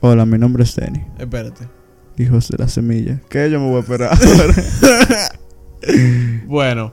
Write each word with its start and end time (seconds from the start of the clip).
Hola, 0.00 0.24
mi 0.26 0.38
nombre 0.38 0.62
es 0.64 0.74
Denny. 0.76 1.00
Espérate. 1.18 1.66
Hijos 2.16 2.48
de 2.48 2.58
la 2.58 2.68
semilla. 2.68 3.20
¿Qué 3.28 3.50
yo 3.50 3.60
me 3.60 3.66
voy 3.68 3.76
a 3.76 3.80
esperar? 3.80 4.18
Bueno, 6.46 6.92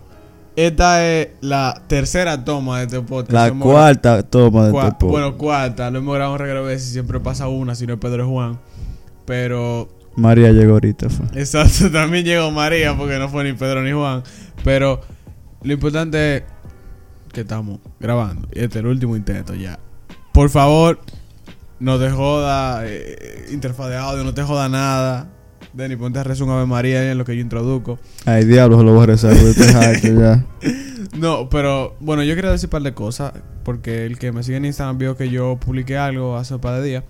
esta 0.55 1.03
es 1.11 1.29
la 1.41 1.81
tercera 1.87 2.45
toma 2.45 2.79
de 2.79 2.85
este 2.85 3.01
podcast. 3.01 3.31
la 3.33 3.47
Hemos 3.47 3.67
cuarta 3.67 4.21
toma 4.21 4.67
de 4.67 4.71
Cua- 4.73 4.83
este 4.83 4.91
podcast. 4.91 5.11
Bueno, 5.11 5.37
cuarta. 5.37 5.89
Lo 5.89 5.97
hemos 5.99 6.13
grabado 6.13 6.33
un 6.33 6.39
regalo 6.39 6.63
veces. 6.63 6.89
Siempre 6.91 7.19
pasa 7.19 7.47
una, 7.47 7.73
si 7.73 7.87
no 7.87 7.93
es 7.95 7.99
Pedro 7.99 8.25
y 8.25 8.29
Juan. 8.29 8.59
Pero, 9.25 9.89
María 10.15 10.51
llegó 10.51 10.73
ahorita. 10.73 11.09
fue. 11.09 11.25
exacto, 11.41 11.89
también 11.91 12.25
llegó 12.25 12.51
María 12.51 12.95
porque 12.95 13.17
no 13.17 13.27
fue 13.27 13.43
ni 13.43 13.53
Pedro 13.53 13.81
ni 13.81 13.91
Juan. 13.91 14.21
Pero 14.63 15.01
lo 15.63 15.73
importante 15.73 16.37
es 16.37 16.43
que 17.33 17.41
estamos 17.41 17.79
grabando. 17.99 18.47
Y 18.53 18.59
este 18.59 18.77
es 18.79 18.83
el 18.85 18.87
último 18.87 19.15
intento 19.17 19.55
ya. 19.55 19.79
Por 20.31 20.49
favor, 20.51 20.99
no 21.79 21.99
te 21.99 22.09
joda 22.09 22.81
eh, 22.85 23.47
interfaz 23.51 23.89
de 23.89 23.97
audio, 23.97 24.23
no 24.23 24.33
te 24.33 24.43
joda 24.43 24.69
nada. 24.69 25.29
Denny, 25.73 25.97
ponte 25.97 26.19
a 26.19 26.23
rezar 26.23 26.47
un 26.47 26.53
Ave 26.53 26.65
María 26.65 27.11
en 27.11 27.17
lo 27.17 27.25
que 27.25 27.35
yo 27.35 27.41
introduzco. 27.41 27.99
Ay, 28.25 28.45
diablo, 28.45 28.77
se 28.77 28.83
lo 28.85 28.93
voy 28.93 29.03
a 29.03 29.05
rezar. 29.07 29.35
ya. 30.01 30.45
No, 31.17 31.49
pero 31.49 31.97
bueno, 31.99 32.23
yo 32.23 32.33
quería 32.35 32.51
decir 32.51 32.67
un 32.67 32.71
par 32.71 32.81
de 32.81 32.93
cosas. 32.93 33.33
Porque 33.63 34.05
el 34.05 34.19
que 34.19 34.31
me 34.31 34.43
sigue 34.43 34.57
en 34.57 34.65
Instagram 34.65 34.97
vio 34.99 35.17
que 35.17 35.29
yo 35.29 35.57
publiqué 35.59 35.97
algo 35.97 36.37
hace 36.37 36.53
un 36.53 36.61
par 36.61 36.79
de 36.79 36.87
días. 36.87 37.03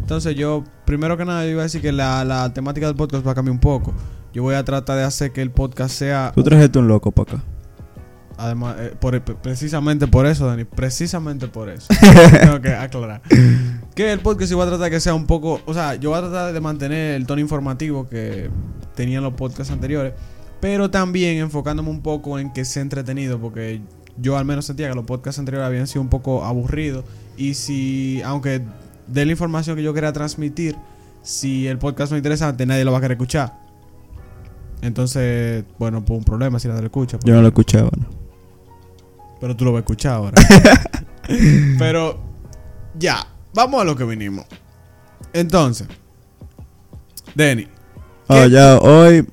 Entonces 0.00 0.34
yo, 0.34 0.64
primero 0.86 1.16
que 1.16 1.24
nada, 1.24 1.44
yo 1.44 1.50
iba 1.50 1.60
a 1.60 1.64
decir 1.64 1.82
que 1.82 1.92
la, 1.92 2.24
la 2.24 2.52
temática 2.54 2.86
del 2.86 2.96
podcast 2.96 3.24
va 3.26 3.32
a 3.32 3.34
cambiar 3.34 3.52
un 3.52 3.60
poco. 3.60 3.92
Yo 4.32 4.42
voy 4.42 4.54
a 4.54 4.64
tratar 4.64 4.96
de 4.96 5.04
hacer 5.04 5.30
que 5.32 5.42
el 5.42 5.50
podcast 5.50 5.94
sea... 5.94 6.32
Tú 6.34 6.42
trajiste 6.42 6.78
un 6.78 6.88
loco 6.88 7.12
para 7.12 7.34
acá. 7.34 7.44
Además, 8.38 8.76
eh, 8.78 8.94
por- 8.98 9.20
precisamente 9.22 10.06
por 10.06 10.24
eso, 10.26 10.46
Dani. 10.46 10.64
Precisamente 10.64 11.46
por 11.48 11.68
eso. 11.68 11.88
Tengo 12.40 12.60
que 12.62 12.74
aclarar. 12.74 13.20
Que 14.00 14.10
el 14.10 14.20
podcast 14.20 14.50
yo 14.50 14.56
voy 14.56 14.66
a 14.66 14.70
tratar 14.70 14.90
que 14.90 14.98
sea 14.98 15.12
un 15.12 15.26
poco... 15.26 15.60
O 15.66 15.74
sea, 15.74 15.94
yo 15.94 16.08
voy 16.08 16.18
a 16.18 16.22
tratar 16.22 16.54
de 16.54 16.60
mantener 16.62 17.16
el 17.16 17.26
tono 17.26 17.38
informativo 17.42 18.08
que 18.08 18.48
tenían 18.94 19.22
los 19.22 19.34
podcasts 19.34 19.70
anteriores. 19.70 20.14
Pero 20.58 20.90
también 20.90 21.36
enfocándome 21.36 21.90
un 21.90 22.00
poco 22.00 22.38
en 22.38 22.50
que 22.50 22.64
sea 22.64 22.80
entretenido. 22.80 23.38
Porque 23.38 23.82
yo 24.16 24.38
al 24.38 24.46
menos 24.46 24.64
sentía 24.64 24.88
que 24.88 24.94
los 24.94 25.04
podcasts 25.04 25.38
anteriores 25.38 25.66
habían 25.66 25.86
sido 25.86 26.00
un 26.00 26.08
poco 26.08 26.46
aburridos. 26.46 27.04
Y 27.36 27.52
si, 27.52 28.22
aunque 28.24 28.62
de 29.06 29.26
la 29.26 29.32
información 29.32 29.76
que 29.76 29.82
yo 29.82 29.92
quería 29.92 30.14
transmitir, 30.14 30.76
si 31.20 31.66
el 31.66 31.76
podcast 31.76 32.10
no 32.10 32.16
es 32.16 32.20
interesante, 32.20 32.64
nadie 32.64 32.86
lo 32.86 32.92
va 32.92 32.98
a 32.98 33.00
querer 33.02 33.18
escuchar. 33.18 33.52
Entonces, 34.80 35.62
bueno, 35.78 36.02
pues 36.02 36.18
un 36.18 36.24
problema 36.24 36.58
si 36.58 36.68
nadie 36.68 36.80
lo 36.80 36.86
escucha. 36.86 37.18
Yo 37.22 37.34
no 37.34 37.42
lo 37.42 37.48
escuchaba, 37.48 37.90
¿no? 37.98 38.06
Pero 39.42 39.54
tú 39.54 39.66
lo 39.66 39.72
vas 39.72 39.80
a 39.80 39.80
escuchar 39.80 40.14
ahora. 40.14 40.42
Pero 41.78 42.18
ya, 42.98 43.26
vamos 43.54 43.80
a 43.80 43.84
lo 43.84 43.96
que 43.96 44.04
vinimos. 44.04 44.46
Entonces, 45.32 45.88
Denny. 47.34 47.68
¿Qué? 48.28 48.50
ya, 48.50 48.78
hoy 48.78 49.26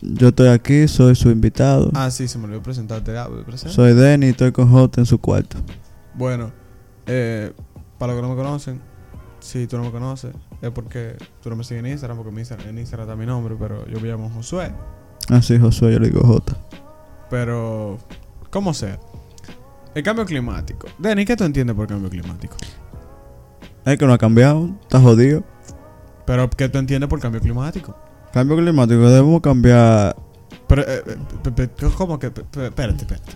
yo 0.00 0.28
estoy 0.28 0.48
aquí, 0.48 0.86
soy 0.86 1.14
su 1.14 1.30
invitado. 1.30 1.90
Ah, 1.94 2.10
sí, 2.10 2.28
se 2.28 2.38
me 2.38 2.44
olvidó 2.44 2.62
presentarte. 2.62 3.16
Ah, 3.16 3.28
presenta. 3.46 3.74
Soy 3.74 3.94
Denny, 3.94 4.28
estoy 4.28 4.52
con 4.52 4.70
J 4.70 5.00
en 5.00 5.06
su 5.06 5.18
cuarto. 5.18 5.56
Bueno, 6.14 6.52
eh, 7.06 7.52
para 7.98 8.12
los 8.12 8.20
que 8.20 8.28
no 8.28 8.34
me 8.34 8.42
conocen, 8.42 8.80
si 9.40 9.66
tú 9.66 9.76
no 9.76 9.84
me 9.84 9.90
conoces, 9.90 10.34
es 10.60 10.70
porque 10.70 11.16
tú 11.42 11.50
no 11.50 11.56
me 11.56 11.64
sigues 11.64 11.84
en 11.84 11.90
Instagram, 11.90 12.16
porque 12.18 12.30
en 12.30 12.38
Instagram, 12.38 12.68
en 12.68 12.78
Instagram 12.78 13.08
está 13.08 13.16
mi 13.16 13.26
nombre, 13.26 13.56
pero 13.58 13.86
yo 13.88 14.00
me 14.00 14.08
llamo 14.08 14.30
Josué. 14.30 14.72
Ah, 15.28 15.40
sí, 15.40 15.58
Josué, 15.58 15.92
yo 15.92 15.98
le 15.98 16.08
digo 16.08 16.20
J. 16.20 16.56
Pero, 17.30 17.98
como 18.50 18.74
sea. 18.74 18.98
El 19.94 20.02
cambio 20.02 20.24
climático. 20.24 20.88
Denny, 20.98 21.24
¿qué 21.24 21.36
tú 21.36 21.44
entiendes 21.44 21.74
por 21.74 21.86
cambio 21.86 22.10
climático? 22.10 22.56
Es 23.84 23.98
que 23.98 24.06
no 24.06 24.12
ha 24.12 24.18
cambiado, 24.18 24.70
está 24.82 25.00
jodido. 25.00 25.44
Pero, 26.26 26.48
¿qué 26.50 26.68
tú 26.68 26.78
entiendes 26.78 27.08
por 27.08 27.20
cambio 27.20 27.40
climático? 27.40 27.96
Cambio 28.32 28.56
climático, 28.56 29.08
debemos 29.10 29.40
cambiar. 29.42 30.16
Pero, 30.68 30.82
eh, 30.82 31.02
eh, 31.06 31.16
pe- 31.42 31.68
pe- 31.68 31.86
¿cómo 31.96 32.18
que? 32.18 32.30
pe- 32.30 32.42
Espérate, 32.42 33.02
espérate, 33.02 33.32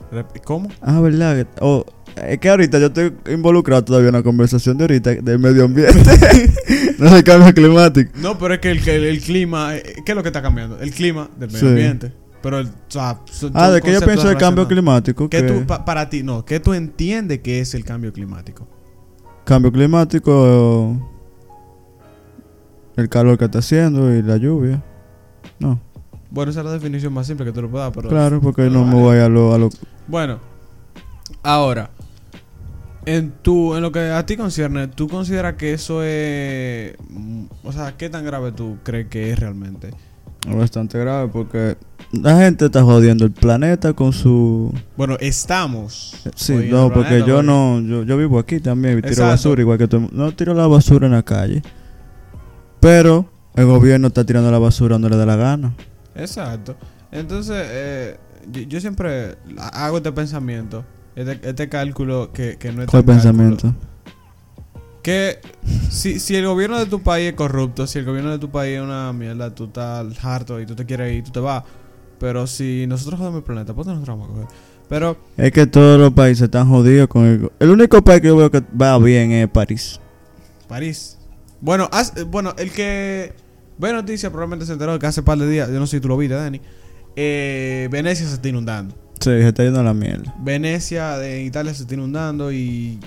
espérate. 0.00 0.40
¿Cómo? 0.44 0.68
Ah, 0.82 1.00
¿verdad? 1.00 1.46
oh, 1.60 1.84
es 2.26 2.38
que 2.38 2.48
ahorita 2.50 2.78
yo 2.78 2.86
estoy 2.86 3.14
involucrado 3.32 3.84
todavía 3.84 4.08
en 4.08 4.14
la 4.16 4.22
conversación 4.22 4.76
de 4.76 4.84
ahorita 4.84 5.14
del 5.14 5.38
medio 5.38 5.64
ambiente. 5.64 5.94
no 6.98 7.06
es 7.06 7.12
el 7.12 7.24
cambio 7.24 7.54
climático. 7.54 8.10
No, 8.16 8.36
pero 8.38 8.54
es 8.54 8.60
que 8.60 8.70
el, 8.70 8.82
que 8.82 8.96
el- 8.96 9.04
el 9.04 9.20
clima, 9.22 9.74
eh, 9.76 9.82
¿qué 10.04 10.12
es 10.12 10.16
lo 10.16 10.22
que 10.22 10.28
está 10.28 10.42
cambiando? 10.42 10.78
El 10.80 10.90
clima 10.92 11.30
del 11.38 11.48
medio 11.48 11.60
Sí. 11.60 11.66
ambiente. 11.66 12.12
Pero, 12.42 12.58
el, 12.60 12.66
o 12.66 12.70
sea, 12.88 13.18
Ah, 13.54 13.70
de 13.70 13.80
que 13.80 13.92
yo 13.92 14.00
pienso 14.00 14.28
del 14.28 14.36
cambio 14.36 14.68
climático. 14.68 15.28
¿Qué 15.28 15.42
que 15.42 15.48
tú, 15.48 15.66
pa- 15.66 15.84
para 15.84 16.08
ti, 16.10 16.22
no, 16.22 16.44
¿qué 16.44 16.60
tú 16.60 16.72
entiendes 16.74 17.40
que 17.40 17.60
es 17.60 17.74
el 17.74 17.84
cambio 17.84 18.12
climático? 18.12 18.68
Cambio 19.48 19.72
climático, 19.72 20.94
el 22.96 23.08
calor 23.08 23.38
que 23.38 23.46
está 23.46 23.60
haciendo 23.60 24.14
y 24.14 24.20
la 24.20 24.36
lluvia. 24.36 24.84
No, 25.58 25.80
Bueno, 26.30 26.50
esa 26.50 26.60
es 26.60 26.66
la 26.66 26.72
definición 26.72 27.14
más 27.14 27.26
simple 27.26 27.46
que 27.46 27.52
tú 27.52 27.62
lo 27.62 27.70
puedas, 27.70 27.90
pero... 27.94 28.10
claro, 28.10 28.42
porque 28.42 28.68
no 28.68 28.84
me 28.84 28.96
voy 28.96 29.16
a 29.16 29.28
lo, 29.30 29.54
a 29.54 29.58
lo. 29.58 29.70
Bueno, 30.06 30.38
ahora, 31.42 31.88
en 33.06 33.30
tu, 33.40 33.74
en 33.74 33.80
lo 33.80 33.90
que 33.90 34.10
a 34.10 34.26
ti 34.26 34.36
concierne, 34.36 34.86
¿tú 34.86 35.08
consideras 35.08 35.54
que 35.54 35.72
eso 35.72 36.02
es, 36.02 36.94
o 37.64 37.72
sea, 37.72 37.96
qué 37.96 38.10
tan 38.10 38.26
grave 38.26 38.52
tú 38.52 38.76
crees 38.82 39.06
que 39.08 39.30
es 39.30 39.38
realmente? 39.38 39.94
Es 40.46 40.54
bastante 40.56 40.98
grave 40.98 41.28
porque 41.32 41.76
la 42.12 42.38
gente 42.38 42.66
está 42.66 42.82
jodiendo 42.82 43.24
el 43.24 43.32
planeta 43.32 43.92
con 43.92 44.12
su. 44.12 44.72
Bueno, 44.96 45.16
estamos. 45.20 46.14
Sí, 46.36 46.68
no, 46.70 46.88
porque 46.92 47.08
planeta, 47.08 47.26
yo 47.26 47.34
porque- 47.36 47.46
no, 47.46 47.80
yo, 47.80 48.02
yo 48.04 48.16
vivo 48.16 48.38
aquí 48.38 48.60
también 48.60 48.94
y 48.98 49.02
tiro 49.02 49.08
Exacto. 49.12 49.30
basura 49.30 49.60
igual 49.62 49.78
que 49.78 49.88
todo 49.88 49.96
el 49.98 50.02
mundo. 50.08 50.24
No 50.24 50.32
tiro 50.32 50.54
la 50.54 50.66
basura 50.66 51.06
en 51.06 51.12
la 51.12 51.22
calle. 51.22 51.62
Pero 52.80 53.26
el 53.56 53.66
gobierno 53.66 54.08
está 54.08 54.24
tirando 54.24 54.50
la 54.50 54.58
basura 54.58 54.94
donde 54.94 55.10
le 55.10 55.16
da 55.16 55.26
la 55.26 55.36
gana. 55.36 55.74
Exacto. 56.14 56.76
Entonces, 57.10 57.56
eh, 57.68 58.16
yo, 58.52 58.62
yo 58.62 58.80
siempre 58.80 59.36
hago 59.72 59.96
este 59.98 60.12
pensamiento, 60.12 60.84
este, 61.16 61.40
este 61.48 61.68
cálculo 61.68 62.32
que, 62.32 62.56
que 62.58 62.72
no 62.72 62.82
es 62.82 62.88
¿Cuál 62.88 63.04
tan 63.04 63.16
cálculo. 63.20 63.74
Que 65.02 65.38
si, 65.90 66.18
si 66.20 66.36
el 66.36 66.46
gobierno 66.46 66.78
de 66.78 66.86
tu 66.86 67.02
país 67.02 67.28
es 67.30 67.34
corrupto, 67.34 67.86
si 67.86 67.98
el 68.00 68.04
gobierno 68.04 68.30
de 68.30 68.38
tu 68.38 68.50
país 68.50 68.76
es 68.76 68.82
una 68.82 69.12
mierda, 69.12 69.54
tú 69.54 69.64
estás 69.64 70.06
harto 70.24 70.60
y 70.60 70.66
tú 70.66 70.74
te 70.74 70.84
quieres 70.84 71.12
ir, 71.14 71.24
tú 71.24 71.30
te 71.30 71.40
vas. 71.40 71.62
Pero 72.18 72.46
si 72.46 72.84
nosotros 72.88 73.18
jodemos 73.18 73.38
el 73.38 73.44
planeta, 73.44 73.72
pues 73.74 73.86
nosotros 73.86 74.18
vamos 74.18 74.30
a 74.30 74.32
coger. 74.34 74.48
Pero, 74.88 75.16
Es 75.36 75.52
que 75.52 75.66
todos 75.66 76.00
los 76.00 76.12
países 76.12 76.42
están 76.44 76.68
jodidos 76.68 77.08
con 77.08 77.24
el... 77.26 77.50
El 77.60 77.70
único 77.70 78.02
país 78.02 78.20
que 78.22 78.28
yo 78.28 78.36
veo 78.36 78.50
que 78.50 78.62
va 78.80 78.98
bien 78.98 79.30
es 79.32 79.48
París. 79.48 80.00
París. 80.66 81.18
Bueno, 81.60 81.88
haz- 81.92 82.16
eh, 82.16 82.22
bueno, 82.24 82.54
el 82.58 82.70
que 82.72 83.34
ve 83.78 83.92
noticias 83.92 84.30
probablemente 84.32 84.66
se 84.66 84.72
enteró 84.72 84.98
que 84.98 85.06
hace 85.06 85.22
par 85.22 85.38
de 85.38 85.48
días, 85.48 85.68
yo 85.68 85.78
no 85.78 85.86
sé 85.86 85.98
si 85.98 86.00
tú 86.00 86.08
lo 86.08 86.16
viste, 86.16 86.34
Dani. 86.34 86.60
Eh, 87.16 87.88
Venecia 87.90 88.26
se 88.26 88.34
está 88.34 88.48
inundando. 88.48 88.94
Sí, 89.20 89.30
se 89.30 89.48
está 89.48 89.62
yendo 89.64 89.80
a 89.80 89.82
la 89.82 89.94
mierda. 89.94 90.34
Venecia 90.40 91.18
de 91.18 91.42
Italia 91.42 91.74
se 91.74 91.82
está 91.82 91.94
inundando 91.94 92.50
y 92.52 92.98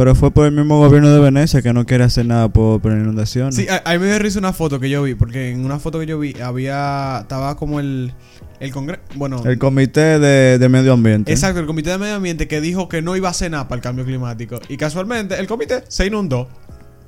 Pero 0.00 0.14
fue 0.14 0.30
por 0.30 0.46
el 0.46 0.52
mismo 0.52 0.78
gobierno 0.78 1.10
de 1.10 1.20
Venecia 1.20 1.60
que 1.60 1.74
no 1.74 1.84
quiere 1.84 2.04
hacer 2.04 2.24
nada 2.24 2.48
por, 2.48 2.80
por 2.80 2.90
inundaciones. 2.92 3.54
Sí, 3.54 3.66
a, 3.68 3.82
a 3.84 3.92
mí 3.92 3.98
me 3.98 4.06
dio 4.06 4.18
risa 4.18 4.38
una 4.38 4.54
foto 4.54 4.80
que 4.80 4.88
yo 4.88 5.02
vi, 5.02 5.14
porque 5.14 5.50
en 5.50 5.62
una 5.62 5.78
foto 5.78 5.98
que 6.00 6.06
yo 6.06 6.18
vi 6.18 6.34
había, 6.40 7.18
estaba 7.20 7.54
como 7.58 7.80
el, 7.80 8.14
el 8.60 8.72
congreso, 8.72 9.02
bueno, 9.16 9.42
El 9.44 9.58
comité 9.58 10.18
de, 10.18 10.56
de 10.58 10.68
medio 10.70 10.94
ambiente. 10.94 11.30
exacto, 11.30 11.60
el 11.60 11.66
comité 11.66 11.90
de 11.90 11.98
medio 11.98 12.14
ambiente 12.14 12.48
que 12.48 12.62
dijo 12.62 12.88
que 12.88 13.02
no 13.02 13.14
iba 13.14 13.28
a 13.28 13.32
hacer 13.32 13.50
nada 13.50 13.68
para 13.68 13.76
el 13.76 13.82
cambio 13.82 14.06
climático. 14.06 14.58
Y 14.70 14.78
casualmente 14.78 15.38
el 15.38 15.46
comité 15.46 15.84
se 15.88 16.06
inundó. 16.06 16.48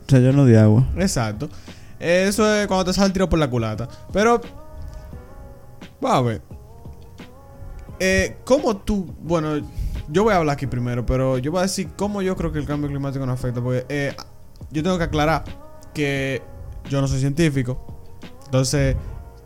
Se 0.07 0.21
llenó 0.21 0.45
de 0.45 0.59
agua. 0.59 0.87
Exacto. 0.99 1.49
Eso 1.99 2.55
es 2.55 2.67
cuando 2.67 2.85
te 2.85 2.93
sale 2.93 3.07
el 3.07 3.13
tiro 3.15 3.27
por 3.27 3.39
la 3.39 3.49
culata. 3.49 3.89
Pero, 4.13 4.39
va 6.05 6.19
a 6.19 6.21
ver. 6.21 6.43
Eh, 7.99 8.37
¿Cómo 8.45 8.77
tú, 8.77 9.15
bueno, 9.23 9.63
yo 10.13 10.25
voy 10.25 10.35
a 10.35 10.37
hablar 10.37 10.55
aquí 10.55 10.67
primero, 10.67 11.07
pero 11.07 11.39
yo 11.39 11.51
voy 11.51 11.61
a 11.61 11.63
decir 11.63 11.89
cómo 11.97 12.21
yo 12.21 12.37
creo 12.37 12.53
que 12.53 12.59
el 12.59 12.67
cambio 12.67 12.89
climático 12.89 13.25
nos 13.25 13.39
afecta, 13.39 13.63
porque 13.63 13.87
eh, 13.89 14.15
yo 14.71 14.83
tengo 14.83 14.99
que 14.99 15.05
aclarar 15.05 15.45
que 15.95 16.43
yo 16.89 17.01
no 17.01 17.09
soy 17.09 17.21
científico. 17.21 18.11
Entonces, 18.45 18.95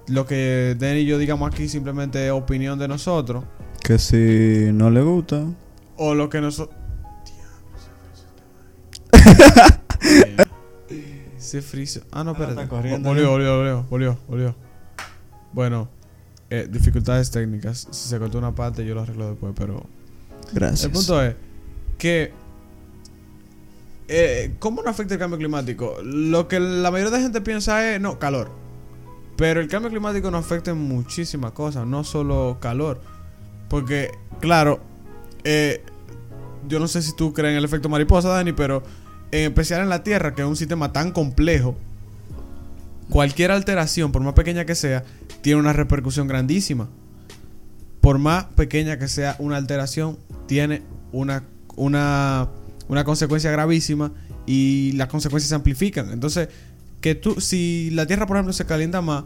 lo 0.09 0.27
que 0.27 0.75
Den 0.79 0.99
y 0.99 1.05
yo 1.05 1.19
digamos 1.19 1.53
aquí 1.53 1.69
simplemente 1.69 2.27
es 2.27 2.33
opinión 2.33 2.79
de 2.81 2.89
nosotros. 2.89 3.45
Que 3.83 3.99
si 3.99 4.73
no 4.73 4.91
le 4.91 5.03
gusta... 5.03 5.45
O 5.97 6.15
lo 6.15 6.29
que 6.29 6.41
nosotros... 6.41 6.77
Se 11.39 11.63
friso. 11.63 12.01
Ah, 12.11 12.25
no, 12.25 12.33
espérate. 12.33 12.61
está 12.61 12.69
corriendo, 12.69 13.09
volvió, 13.09 13.31
volvió, 13.31 13.57
volvió, 13.57 13.87
volvió, 13.89 14.19
volvió. 14.27 14.57
Bueno, 15.53 15.89
eh, 16.51 16.67
dificultades 16.69 17.31
técnicas. 17.31 17.87
Si 17.93 18.09
se 18.09 18.19
cortó 18.19 18.39
una 18.39 18.53
parte, 18.53 18.85
yo 18.85 18.97
lo 18.97 19.03
arreglo 19.03 19.31
después, 19.31 19.55
pero... 19.57 19.87
Gracias. 20.53 20.85
El 20.85 20.91
punto 20.93 21.23
es 21.23 21.35
que... 21.99 22.33
Eh, 24.09 24.55
¿Cómo 24.61 24.83
no 24.83 24.91
afecta 24.91 25.15
el 25.15 25.21
cambio 25.21 25.39
climático? 25.39 25.97
Lo 26.03 26.47
que 26.47 26.61
la 26.61 26.91
mayoría 26.91 27.11
de 27.11 27.17
la 27.17 27.23
gente 27.23 27.41
piensa 27.41 27.93
es, 27.93 28.01
no, 28.01 28.19
calor. 28.19 28.51
Pero 29.37 29.61
el 29.61 29.69
cambio 29.69 29.91
climático 29.91 30.31
nos 30.31 30.45
afecta 30.45 30.71
en 30.71 30.79
muchísimas 30.79 31.53
cosas, 31.53 31.87
no 31.87 32.05
solo 32.05 32.59
calor. 32.61 33.01
Porque, 33.69 34.13
claro, 34.41 34.81
eh, 35.45 35.83
yo 36.69 36.79
no 36.79 36.89
sé 36.89 37.03
si 37.03 37.15
tú 37.15 37.33
crees 37.33 37.53
en 37.53 37.59
el 37.59 37.65
efecto 37.65 37.89
mariposa, 37.89 38.29
Dani, 38.29 38.53
pero 38.53 38.83
en 39.33 39.49
especial 39.49 39.83
en 39.83 39.89
la 39.89 40.03
Tierra, 40.03 40.35
que 40.35 40.43
es 40.43 40.49
un 40.49 40.57
sistema 40.57 40.93
tan 40.93 41.13
complejo, 41.13 41.77
cualquier 43.11 43.51
alteración, 43.51 44.13
por 44.13 44.23
más 44.23 44.35
pequeña 44.35 44.65
que 44.65 44.75
sea, 44.75 45.05
tiene 45.43 45.61
una 45.61 45.73
repercusión 45.73 46.29
grandísima. 46.29 46.89
Por 48.01 48.19
más 48.19 48.45
pequeña 48.45 48.99
que 48.99 49.09
sea 49.09 49.37
una 49.39 49.57
alteración, 49.57 50.19
tiene 50.47 50.83
una, 51.13 51.45
una, 51.77 52.49
una 52.89 53.05
consecuencia 53.05 53.51
gravísima 53.51 54.13
y 54.47 54.93
las 54.93 55.09
consecuencias 55.09 55.49
se 55.49 55.55
amplifican. 55.55 56.11
Entonces, 56.13 56.49
que 57.01 57.15
tú, 57.15 57.41
si 57.41 57.91
la 57.93 58.07
Tierra, 58.07 58.27
por 58.27 58.37
ejemplo, 58.37 58.53
se 58.53 58.65
calienta 58.65 59.01
más, 59.01 59.25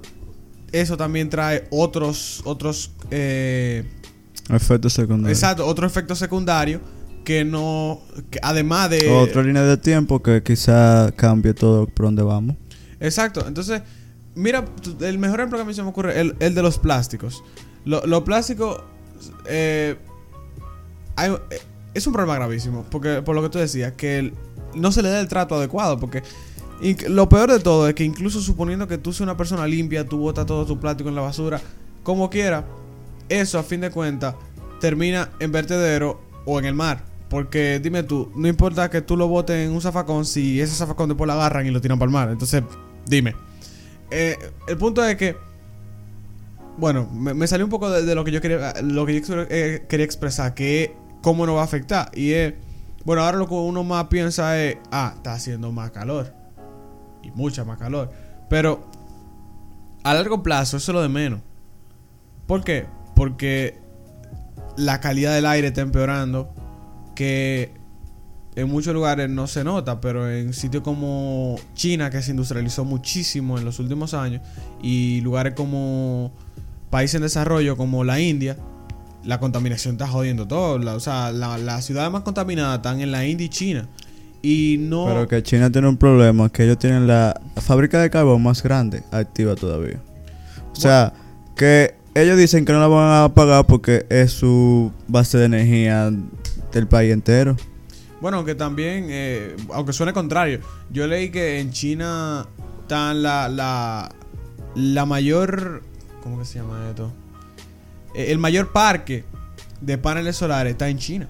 eso 0.72 0.96
también 0.96 1.28
trae 1.30 1.66
otros, 1.70 2.42
otros, 2.44 2.92
eh, 3.10 3.84
Efectos 4.48 4.92
secundarios. 4.94 5.38
exacto, 5.38 5.66
otro 5.66 5.86
efecto 5.86 6.14
secundario 6.14 6.80
que 7.24 7.44
no, 7.44 8.00
que 8.30 8.38
además 8.42 8.90
de... 8.90 9.08
Otra 9.10 9.42
línea 9.42 9.62
de 9.62 9.76
tiempo 9.76 10.22
que 10.22 10.42
quizá 10.42 11.12
cambie 11.14 11.54
todo 11.54 11.86
por 11.86 12.06
donde 12.06 12.22
vamos. 12.22 12.56
Exacto. 12.98 13.46
Entonces, 13.46 13.82
mira, 14.34 14.64
el 15.00 15.18
mejor 15.18 15.40
ejemplo 15.40 15.58
que 15.58 15.62
a 15.62 15.66
mí 15.66 15.74
se 15.74 15.82
me 15.82 15.88
ocurre 15.90 16.18
el, 16.20 16.34
el 16.40 16.54
de 16.54 16.62
los 16.62 16.78
plásticos. 16.78 17.44
Lo- 17.84 18.04
Los 18.06 18.22
plásticos 18.22 18.82
eh, 19.46 19.96
eh, 21.18 21.60
es 21.94 22.06
un 22.06 22.12
problema 22.12 22.36
gravísimo. 22.36 22.84
Porque, 22.90 23.22
por 23.22 23.34
lo 23.34 23.42
que 23.42 23.48
tú 23.48 23.58
decías, 23.58 23.92
que 23.92 24.32
no 24.74 24.92
se 24.92 25.02
le 25.02 25.10
da 25.10 25.20
el 25.20 25.28
trato 25.28 25.54
adecuado. 25.54 25.98
Porque 25.98 26.22
lo 27.08 27.28
peor 27.28 27.50
de 27.50 27.60
todo 27.60 27.88
es 27.88 27.94
que 27.94 28.04
incluso 28.04 28.40
suponiendo 28.40 28.88
que 28.88 28.98
tú 28.98 29.12
seas 29.12 29.22
una 29.22 29.36
persona 29.36 29.66
limpia, 29.66 30.06
tú 30.06 30.18
botas 30.18 30.46
todo 30.46 30.64
tu 30.64 30.78
plástico 30.78 31.08
en 31.08 31.14
la 31.14 31.22
basura, 31.22 31.60
como 32.02 32.30
quiera, 32.30 32.64
eso 33.28 33.58
a 33.58 33.62
fin 33.62 33.80
de 33.80 33.90
cuentas 33.90 34.34
termina 34.80 35.30
en 35.40 35.52
vertedero 35.52 36.20
o 36.46 36.58
en 36.58 36.64
el 36.64 36.74
mar. 36.74 37.04
Porque 37.28 37.78
dime 37.80 38.02
tú, 38.02 38.32
no 38.34 38.48
importa 38.48 38.90
que 38.90 39.02
tú 39.02 39.16
lo 39.16 39.28
botes 39.28 39.64
en 39.64 39.72
un 39.72 39.80
zafacón 39.80 40.24
si 40.24 40.60
ese 40.60 40.74
zafacón 40.74 41.08
después 41.08 41.28
lo 41.28 41.34
agarran 41.34 41.66
y 41.66 41.70
lo 41.70 41.80
tiran 41.80 41.98
para 41.98 42.08
el 42.08 42.12
mar. 42.12 42.28
Entonces, 42.30 42.64
dime. 43.06 43.36
Eh, 44.10 44.36
el 44.66 44.76
punto 44.76 45.04
es 45.04 45.16
que, 45.16 45.36
bueno, 46.76 47.08
me, 47.12 47.46
salió 47.46 47.64
un 47.64 47.70
poco 47.70 47.88
de, 47.88 48.14
lo 48.14 48.24
que 48.24 48.32
yo 48.32 48.40
quería, 48.40 48.74
lo 48.82 49.06
que 49.06 49.20
yo 49.20 49.46
eh, 49.48 49.84
quería 49.88 50.04
expresar, 50.04 50.54
que 50.54 50.96
cómo 51.22 51.46
nos 51.46 51.56
va 51.56 51.62
a 51.62 51.64
afectar. 51.64 52.10
Y 52.14 52.32
es, 52.32 52.54
bueno, 53.04 53.22
ahora 53.22 53.38
lo 53.38 53.48
que 53.48 53.54
uno 53.54 53.84
más 53.84 54.06
piensa 54.06 54.60
es, 54.60 54.78
ah, 54.90 55.14
está 55.16 55.34
haciendo 55.34 55.72
más 55.72 55.90
calor. 55.90 56.34
Y 57.22 57.30
mucha 57.32 57.64
más 57.64 57.78
calor. 57.78 58.10
Pero 58.48 58.86
a 60.02 60.14
largo 60.14 60.42
plazo 60.42 60.76
eso 60.76 60.92
es 60.92 60.94
lo 60.94 61.02
de 61.02 61.08
menos. 61.08 61.40
¿Por 62.46 62.64
qué? 62.64 62.86
Porque 63.14 63.78
la 64.76 65.00
calidad 65.00 65.34
del 65.34 65.46
aire 65.46 65.68
está 65.68 65.82
empeorando. 65.82 66.52
Que 67.14 67.80
en 68.56 68.68
muchos 68.68 68.94
lugares 68.94 69.30
no 69.30 69.46
se 69.46 69.62
nota, 69.64 70.00
pero 70.00 70.30
en 70.30 70.52
sitios 70.52 70.82
como 70.82 71.56
China, 71.74 72.10
que 72.10 72.22
se 72.22 72.32
industrializó 72.32 72.84
muchísimo 72.84 73.58
en 73.58 73.64
los 73.64 73.78
últimos 73.78 74.14
años, 74.14 74.42
y 74.82 75.20
lugares 75.20 75.54
como 75.54 76.32
países 76.90 77.16
en 77.16 77.22
desarrollo 77.22 77.76
como 77.76 78.04
la 78.04 78.20
India, 78.20 78.56
la 79.24 79.38
contaminación 79.40 79.94
está 79.94 80.06
jodiendo 80.08 80.46
todo. 80.46 80.78
La- 80.78 80.94
o 80.94 81.00
sea, 81.00 81.32
la- 81.32 81.58
las 81.58 81.84
ciudades 81.84 82.10
más 82.10 82.22
contaminadas 82.22 82.76
están 82.76 83.00
en 83.00 83.10
la 83.12 83.26
India 83.26 83.46
y 83.46 83.50
China. 83.50 83.88
Y 84.42 84.76
no... 84.80 85.04
Pero 85.06 85.28
que 85.28 85.42
China 85.42 85.70
tiene 85.70 85.86
un 85.88 85.96
problema, 85.98 86.48
que 86.48 86.64
ellos 86.64 86.78
tienen 86.78 87.06
la 87.06 87.38
fábrica 87.56 88.00
de 88.00 88.08
carbón 88.08 88.42
más 88.42 88.62
grande 88.62 89.02
activa 89.12 89.54
todavía. 89.54 90.00
O 90.72 90.76
sea, 90.76 91.12
que 91.56 91.94
ellos 92.14 92.38
dicen 92.38 92.64
que 92.64 92.72
no 92.72 92.80
la 92.80 92.86
van 92.88 93.24
a 93.24 93.34
pagar 93.34 93.66
porque 93.66 94.06
es 94.08 94.32
su 94.32 94.92
base 95.08 95.36
de 95.36 95.44
energía 95.44 96.10
del 96.72 96.86
país 96.88 97.12
entero. 97.12 97.56
Bueno, 98.22 98.38
aunque 98.38 98.54
también, 98.54 99.06
eh, 99.10 99.56
aunque 99.74 99.92
suene 99.92 100.12
contrario, 100.14 100.60
yo 100.90 101.06
leí 101.06 101.30
que 101.30 101.60
en 101.60 101.70
China 101.70 102.46
están 102.82 103.22
la, 103.22 103.48
la, 103.48 104.10
la 104.74 105.06
mayor, 105.06 105.82
¿cómo 106.22 106.38
que 106.38 106.44
se 106.46 106.58
llama 106.58 106.86
esto? 106.90 107.12
Eh, 108.14 108.26
el 108.32 108.38
mayor 108.38 108.72
parque 108.72 109.24
de 109.80 109.98
paneles 109.98 110.36
solares 110.36 110.72
está 110.72 110.88
en 110.88 110.98
China, 110.98 111.28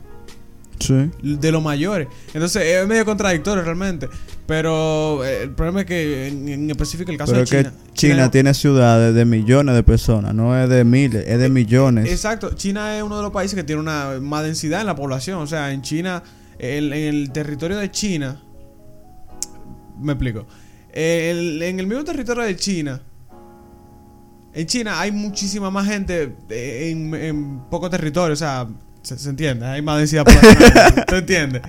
Sí. 0.79 1.11
de 1.23 1.53
los 1.53 1.63
mayores. 1.63 2.09
Entonces 2.35 2.63
es 2.65 2.87
medio 2.89 3.05
contradictorio 3.05 3.63
realmente, 3.63 4.09
pero 4.47 5.25
eh, 5.25 5.43
el 5.43 5.51
problema 5.51 5.81
es 5.83 5.87
que 5.87 6.29
en, 6.29 6.49
en 6.49 6.71
específico 6.71 7.11
el 7.13 7.19
caso 7.19 7.33
Pero 7.33 7.41
de 7.41 7.45
es 7.45 7.51
que 7.51 7.63
China, 7.71 7.75
China, 7.93 8.31
tiene 8.31 8.55
ciudades 8.55 9.15
de 9.15 9.25
millones 9.25 9.75
de 9.75 9.83
personas, 9.83 10.35
no 10.35 10.59
es 10.61 10.69
de 10.69 10.85
miles, 10.85 11.25
es 11.29 11.39
de 11.39 11.49
millones. 11.51 12.09
Exacto, 12.11 12.55
China 12.55 12.97
es 12.97 13.03
uno 13.03 13.17
de 13.19 13.23
los 13.23 13.31
países 13.31 13.55
que 13.55 13.63
tiene 13.65 13.81
una 13.83 14.19
más 14.21 14.43
densidad 14.43 14.81
en 14.81 14.87
la 14.87 14.97
población. 14.97 15.39
O 15.41 15.47
sea, 15.47 15.71
en 15.73 15.83
China, 15.83 16.23
el- 16.59 16.93
en 16.93 17.15
el 17.15 17.31
territorio 17.31 17.77
de 17.77 17.91
China, 17.91 18.41
me 20.01 20.13
explico. 20.13 20.47
El- 20.93 21.63
en 21.63 21.79
el 21.79 21.87
mismo 21.87 22.03
territorio 22.05 22.43
de 22.45 22.57
China, 22.57 23.01
en 24.55 24.67
China 24.67 25.01
hay 25.01 25.13
muchísima 25.13 25.71
más 25.71 25.87
gente 25.87 26.35
eh, 26.49 26.91
en, 26.91 27.15
en 27.15 27.59
poco 27.71 27.89
territorio. 27.91 28.33
O 28.33 28.37
sea, 28.37 28.67
se, 29.03 29.19
se 29.19 29.31
entiende, 29.31 29.67
hay 29.67 29.83
más 29.83 29.99
densidad 29.99 30.25
poblacional. 30.25 31.05
¿Tú 31.09 31.15
entiendes? 31.17 31.63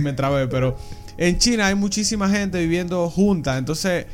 Me 0.00 0.12
trabé, 0.12 0.46
pero 0.48 0.76
en 1.16 1.38
China 1.38 1.66
hay 1.66 1.74
muchísima 1.74 2.28
gente 2.28 2.58
viviendo 2.60 3.08
junta. 3.10 3.58
Entonces, 3.58 4.06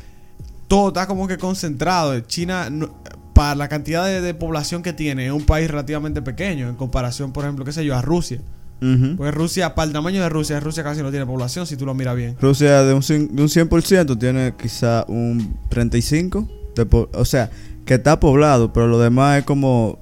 todo 0.67 0.89
está 0.89 1.07
como 1.07 1.27
que 1.27 1.37
concentrado. 1.37 2.19
China, 2.21 2.69
no- 2.69 2.93
para 3.33 3.55
la 3.55 3.69
cantidad 3.69 4.05
de, 4.05 4.19
de 4.19 4.33
población 4.33 4.83
que 4.83 4.91
tiene, 4.91 5.27
es 5.27 5.31
un 5.31 5.45
país 5.45 5.69
relativamente 5.71 6.21
pequeño 6.21 6.67
en 6.67 6.75
comparación, 6.75 7.31
por 7.31 7.45
ejemplo, 7.45 7.63
qué 7.63 7.71
sé 7.71 7.85
yo, 7.85 7.95
a 7.95 8.01
Rusia. 8.01 8.41
Ujú. 8.81 9.15
Porque 9.15 9.31
Rusia, 9.31 9.73
para 9.73 9.85
el 9.87 9.93
tamaño 9.93 10.21
de 10.21 10.27
Rusia, 10.27 10.59
Rusia 10.59 10.83
casi 10.83 11.01
no 11.01 11.11
tiene 11.11 11.25
población, 11.25 11.65
si 11.65 11.77
tú 11.77 11.85
lo 11.85 11.93
miras 11.93 12.15
bien. 12.17 12.35
Rusia 12.41 12.83
de 12.83 12.93
un, 12.93 12.99
de 13.01 13.41
un 13.41 13.47
100% 13.47 14.19
tiene 14.19 14.53
quizá 14.61 15.05
un 15.07 15.55
35%, 15.69 16.49
de 16.75 17.07
o 17.13 17.25
sea, 17.25 17.49
que 17.85 17.95
está 17.95 18.19
poblado, 18.19 18.71
pero 18.73 18.87
lo 18.87 18.99
demás 18.99 19.39
es 19.39 19.45
como 19.45 19.99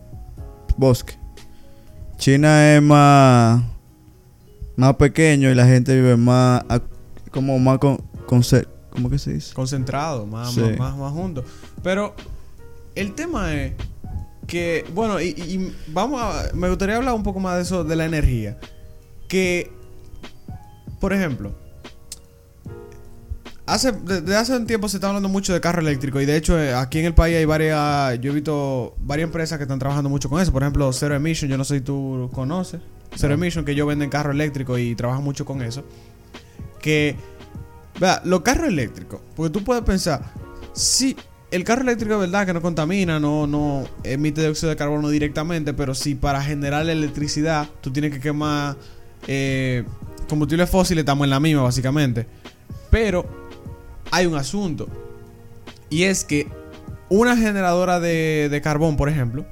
bosque. 0.78 1.14
China 2.18 2.76
es 2.76 2.82
más, 2.82 3.64
más 4.76 4.96
pequeño 4.96 5.50
y 5.50 5.56
la 5.56 5.66
gente 5.66 5.96
vive 5.96 6.18
más, 6.18 6.64
como 7.32 7.58
más 7.60 7.78
con, 7.80 7.98
con 8.26 8.42
cer- 8.42 8.68
¿cómo 8.90 9.10
que 9.10 9.18
se 9.18 9.34
dice? 9.34 9.54
Concentrado, 9.54 10.26
más, 10.26 10.54
Sí. 10.54 10.62
más, 10.62 10.78
más, 10.78 10.98
más 10.98 11.14
juntos. 11.14 11.46
Pero 11.82 12.14
el 12.96 13.14
tema 13.16 13.54
es 13.54 13.74
que, 14.48 14.84
bueno, 14.94 15.22
y- 15.22 15.28
y 15.30 15.76
vamos 15.94 16.22
a. 16.22 16.52
Me 16.56 16.68
gustaría 16.70 16.98
hablar 16.98 17.14
un 17.14 17.24
poco 17.24 17.40
más 17.40 17.56
de 17.56 17.62
eso, 17.62 17.84
de 17.84 17.96
la 17.96 18.06
energía. 18.06 18.58
Que, 19.28 19.72
por 21.00 21.14
ejemplo, 21.14 21.54
hace, 23.74 23.92
desde 23.92 24.36
hace 24.36 24.56
un 24.56 24.66
tiempo 24.66 24.90
se 24.90 24.98
está 24.98 25.08
hablando 25.08 25.30
mucho 25.30 25.54
de 25.54 25.62
carro 25.62 25.82
eléctrico. 25.82 26.20
Y 26.22 26.26
de 26.26 26.36
hecho, 26.38 26.60
eh, 26.60 26.74
aquí 26.74 27.00
en 27.00 27.06
el 27.06 27.14
país 27.14 27.38
hay 27.38 27.46
varias. 27.46 28.20
Yo 28.20 28.32
he 28.32 28.36
visto 28.36 28.96
varias 29.00 29.28
empresas 29.28 29.58
que 29.58 29.64
están 29.64 29.80
trabajando 29.80 30.10
mucho 30.10 30.30
con 30.30 30.42
eso. 30.42 30.52
Por 30.52 30.64
ejemplo, 30.64 30.92
Zero 30.94 31.16
Emission, 31.16 31.50
yo 31.50 31.58
no 31.58 31.64
sé 31.64 31.76
si 31.76 31.82
tú 31.82 32.30
conoces. 32.34 32.82
Zero 33.16 33.30
No. 33.30 33.44
Emission, 33.44 33.66
que 33.66 33.72
ellos 33.72 33.88
venden 33.88 34.10
carro 34.10 34.32
eléctrico 34.32 34.78
y 34.78 34.96
trabajan 34.96 35.24
mucho 35.24 35.46
con 35.46 35.62
eso. 35.62 35.84
Que 36.82 37.16
Vea, 38.00 38.22
los 38.24 38.42
carros 38.42 38.68
eléctricos, 38.68 39.20
porque 39.36 39.52
tú 39.52 39.64
puedes 39.64 39.84
pensar, 39.84 40.22
si 40.74 41.18
el 41.52 41.66
carro 41.66 41.82
eléctrico 41.82 42.14
es 42.14 42.20
verdad 42.22 42.46
que 42.46 42.54
no 42.54 42.62
contamina, 42.62 43.20
no, 43.20 43.46
no 43.46 43.86
emite 44.04 44.42
dióxido 44.42 44.70
de 44.70 44.78
carbono 44.78 45.10
directamente, 45.10 45.74
pero 45.74 45.94
si 45.94 46.16
para 46.16 46.42
generar 46.42 46.86
la 46.86 46.94
electricidad 46.94 47.68
tú 47.82 47.92
tienes 47.92 48.14
que 48.14 48.22
quemar 48.22 48.78
eh, 49.28 49.84
combustibles 50.30 50.70
fósiles, 50.70 51.02
estamos 51.02 51.26
en 51.26 51.30
la 51.32 51.42
misma 51.42 51.64
básicamente. 51.64 52.26
Pero 52.90 53.28
hay 54.12 54.26
un 54.26 54.36
asunto, 54.36 54.88
y 55.90 56.04
es 56.04 56.24
que 56.24 56.48
una 57.10 57.36
generadora 57.36 58.00
de, 58.00 58.50
de 58.50 58.62
carbón, 58.62 58.98
por 58.98 59.10
ejemplo, 59.10 59.46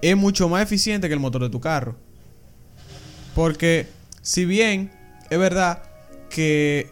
es 0.00 0.16
mucho 0.16 0.48
más 0.48 0.62
eficiente 0.62 1.08
que 1.08 1.14
el 1.14 1.20
motor 1.20 1.42
de 1.42 1.50
tu 1.50 1.60
carro. 1.60 1.96
Porque 3.34 3.88
si 4.20 4.44
bien 4.44 4.90
es 5.30 5.38
verdad 5.38 5.82
que 6.28 6.90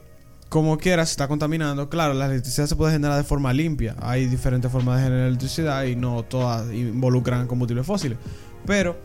como 0.50 0.78
quiera 0.78 1.06
se 1.06 1.12
está 1.12 1.28
contaminando, 1.28 1.88
claro, 1.88 2.12
la 2.12 2.26
electricidad 2.26 2.66
se 2.66 2.74
puede 2.74 2.92
generar 2.92 3.16
de 3.16 3.24
forma 3.24 3.52
limpia. 3.52 3.94
Hay 4.00 4.26
diferentes 4.26 4.70
formas 4.70 4.96
de 4.96 5.04
generar 5.04 5.28
electricidad 5.28 5.84
y 5.84 5.94
no 5.94 6.24
todas 6.24 6.72
involucran 6.72 7.46
combustibles 7.46 7.86
fósiles. 7.86 8.18
Pero 8.66 8.98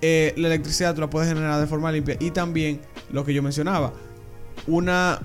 eh, 0.00 0.32
la 0.36 0.46
electricidad 0.46 0.94
tú 0.94 1.00
la 1.00 1.10
puedes 1.10 1.28
generar 1.28 1.60
de 1.60 1.66
forma 1.66 1.90
limpia. 1.90 2.16
Y 2.20 2.30
también 2.30 2.80
lo 3.10 3.24
que 3.24 3.34
yo 3.34 3.42
mencionaba, 3.42 3.92
una, 4.68 5.20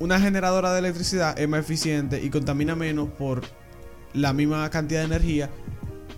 una 0.00 0.20
generadora 0.20 0.72
de 0.72 0.80
electricidad 0.80 1.38
es 1.38 1.48
más 1.48 1.60
eficiente 1.60 2.22
y 2.22 2.30
contamina 2.30 2.74
menos 2.74 3.08
por 3.08 3.42
la 4.12 4.32
misma 4.32 4.68
cantidad 4.70 5.00
de 5.00 5.06
energía 5.06 5.50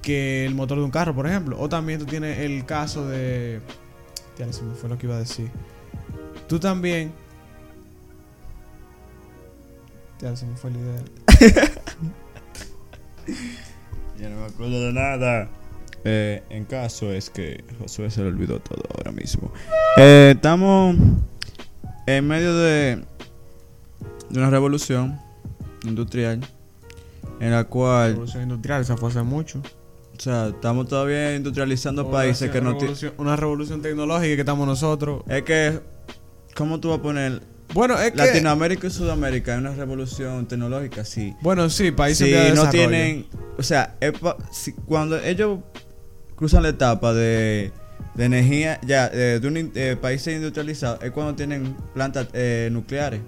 que 0.02 0.46
el 0.46 0.54
motor 0.54 0.78
de 0.78 0.84
un 0.84 0.90
carro, 0.90 1.14
por 1.14 1.26
ejemplo. 1.26 1.58
O 1.58 1.68
también 1.68 1.98
tú 1.98 2.06
tienes 2.06 2.38
el 2.38 2.64
caso 2.64 3.06
de... 3.08 3.60
Ya 4.38 4.46
me 4.46 4.52
fue 4.52 4.88
lo 4.88 4.98
que 4.98 5.06
iba 5.06 5.16
a 5.16 5.20
decir. 5.20 5.50
Tú 6.48 6.60
también... 6.60 7.12
Ya 10.20 10.34
se 10.34 10.46
me 10.46 10.56
fue 10.56 10.70
la 10.70 10.78
idea. 10.78 11.02
Ya 14.18 14.30
no 14.30 14.40
me 14.40 14.46
acuerdo 14.46 14.80
de 14.80 14.92
nada. 14.92 15.50
Eh, 16.04 16.42
en 16.50 16.64
caso 16.64 17.12
es 17.12 17.30
que 17.30 17.64
Josué 17.78 18.10
se 18.10 18.22
le 18.22 18.28
olvidó 18.28 18.60
todo 18.60 18.82
ahora 18.96 19.12
mismo. 19.12 19.52
Eh, 19.98 20.32
estamos 20.36 20.96
en 22.06 22.26
medio 22.28 22.56
de, 22.56 23.04
de 24.30 24.38
una 24.38 24.50
revolución 24.50 25.18
industrial 25.84 26.40
en 27.40 27.50
la 27.50 27.64
cual, 27.64 28.12
Revolución 28.12 28.42
industrial, 28.44 28.82
esa 28.82 28.96
fue 28.96 29.10
hace 29.10 29.22
mucho. 29.22 29.60
o 30.16 30.20
sea, 30.20 30.48
estamos 30.48 30.88
todavía 30.88 31.34
industrializando 31.36 32.10
países 32.10 32.50
que 32.50 32.60
no 32.60 32.76
tienen... 32.76 32.96
Una 33.18 33.36
revolución 33.36 33.82
tecnológica 33.82 34.34
que 34.34 34.40
estamos 34.40 34.66
nosotros. 34.66 35.22
Es 35.28 35.42
que, 35.42 35.80
¿cómo 36.54 36.80
tú 36.80 36.88
vas 36.88 36.98
a 36.98 37.02
poner 37.02 37.42
Bueno, 37.74 37.98
es 37.98 38.12
que. 38.12 38.16
Latinoamérica 38.18 38.86
y 38.86 38.90
Sudamérica 38.90 39.52
en 39.54 39.60
una 39.60 39.74
revolución 39.74 40.46
tecnológica? 40.46 41.04
Sí. 41.04 41.34
Bueno, 41.42 41.68
sí, 41.68 41.90
países 41.90 42.28
de 42.30 42.54
no 42.54 42.70
tienen, 42.70 43.26
o 43.58 43.62
sea, 43.62 43.96
es 44.00 44.12
pa- 44.18 44.36
si- 44.50 44.72
cuando 44.72 45.18
ellos 45.18 45.58
cruzan 46.36 46.62
la 46.62 46.70
etapa 46.70 47.12
de, 47.12 47.70
de 48.14 48.24
energía, 48.24 48.80
ya, 48.86 49.10
eh, 49.12 49.38
de 49.40 49.46
un 49.48 49.56
in- 49.58 49.72
eh, 49.74 49.96
países 50.00 50.34
industrializados, 50.34 51.02
es 51.02 51.10
cuando 51.10 51.34
tienen 51.34 51.76
plantas 51.92 52.28
eh, 52.32 52.70
nucleares. 52.72 53.20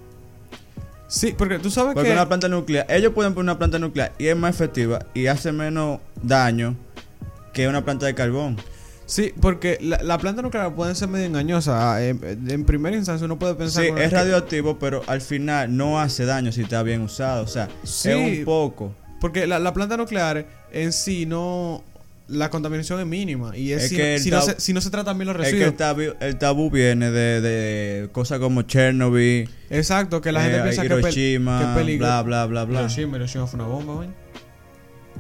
Sí, 1.09 1.35
porque 1.37 1.59
tú 1.59 1.71
sabes 1.71 1.95
Porque 1.95 2.11
que. 2.11 2.15
una 2.15 2.29
planta 2.29 2.49
nuclear, 2.49 2.87
ellos 2.91 3.13
pueden 3.15 3.33
poner 3.35 3.45
una 3.51 3.59
planta 3.59 3.79
nuclear 3.79 4.13
y 4.19 4.27
es 4.27 4.37
más 4.37 4.55
efectiva 4.55 5.07
y 5.15 5.27
hace 5.27 5.53
menos 5.53 6.01
daño 6.23 6.77
que 7.55 7.67
una 7.67 7.85
planta 7.85 8.07
de 8.07 8.15
carbón. 8.15 8.57
Sí, 9.07 9.33
porque 9.41 9.79
la, 9.81 10.03
la 10.03 10.19
planta 10.19 10.43
nuclear 10.43 10.75
puede 10.75 10.95
ser 10.95 11.09
medio 11.09 11.25
engañosa. 11.25 11.95
Ah, 11.95 12.05
En, 12.05 12.21
en 12.51 12.65
primera 12.65 12.95
instancia 12.95 13.25
uno 13.25 13.39
puede 13.39 13.55
pensar... 13.55 13.85
Sí, 13.85 13.89
es 13.89 14.11
que- 14.11 14.17
radioactivo, 14.17 14.79
pero 14.79 15.03
al 15.07 15.23
final 15.23 15.75
no 15.75 15.99
hace 15.99 16.27
daño 16.27 16.53
si 16.53 16.61
está 16.61 16.83
bien 16.83 17.01
usado. 17.01 17.43
O 17.43 17.47
sea, 17.47 17.69
Sí. 17.85 18.11
es 18.11 18.39
un 18.41 18.45
poco. 18.45 18.93
Porque 19.19 19.47
la, 19.47 19.59
la 19.61 19.73
planta 19.73 19.97
nuclear 19.97 20.47
en 20.73 20.93
sí 20.93 21.25
no... 21.25 21.83
La 22.29 22.51
contaminación 22.51 23.01
es 23.01 23.07
mínima. 23.07 23.57
Y 23.57 23.73
es, 23.73 23.85
Es 23.85 23.89
si, 23.91 23.97
que 23.97 24.13
no, 24.17 24.23
si, 24.23 24.31
no 24.31 24.37
tab- 24.39 24.43
se, 24.55 24.61
si 24.61 24.73
no 24.75 24.81
se 24.83 24.91
tratan 24.91 25.17
bien 25.17 25.29
los 25.29 25.37
Es 25.37 25.41
que 25.41 25.51
residuos. 25.65 25.71
el 25.71 25.77
tabú, 25.77 26.01
el 26.21 26.37
tabú 26.39 26.71
viene 26.71 27.11
de, 27.11 27.41
de 27.41 28.09
cosas 28.13 28.39
como 28.39 28.63
Chernobyl, 28.63 29.49
Exacto, 29.71 30.21
que 30.21 30.31
la 30.33 30.43
gente 30.43 30.59
eh, 30.59 30.63
piensa 30.63 30.83
que, 30.83 30.89
pel- 30.91 30.99
Hiroshima, 31.01 31.59
que 31.75 31.81
peligro. 31.81 32.07
bla, 32.07 32.23
bla, 32.23 32.45
bla, 32.47 32.65
bla. 32.65 32.81
Hiroshima, 32.81 33.17
Hiroshima 33.17 33.47
fue 33.47 33.59
una 33.61 33.69
bomba, 33.69 33.95
güey. 33.95 34.09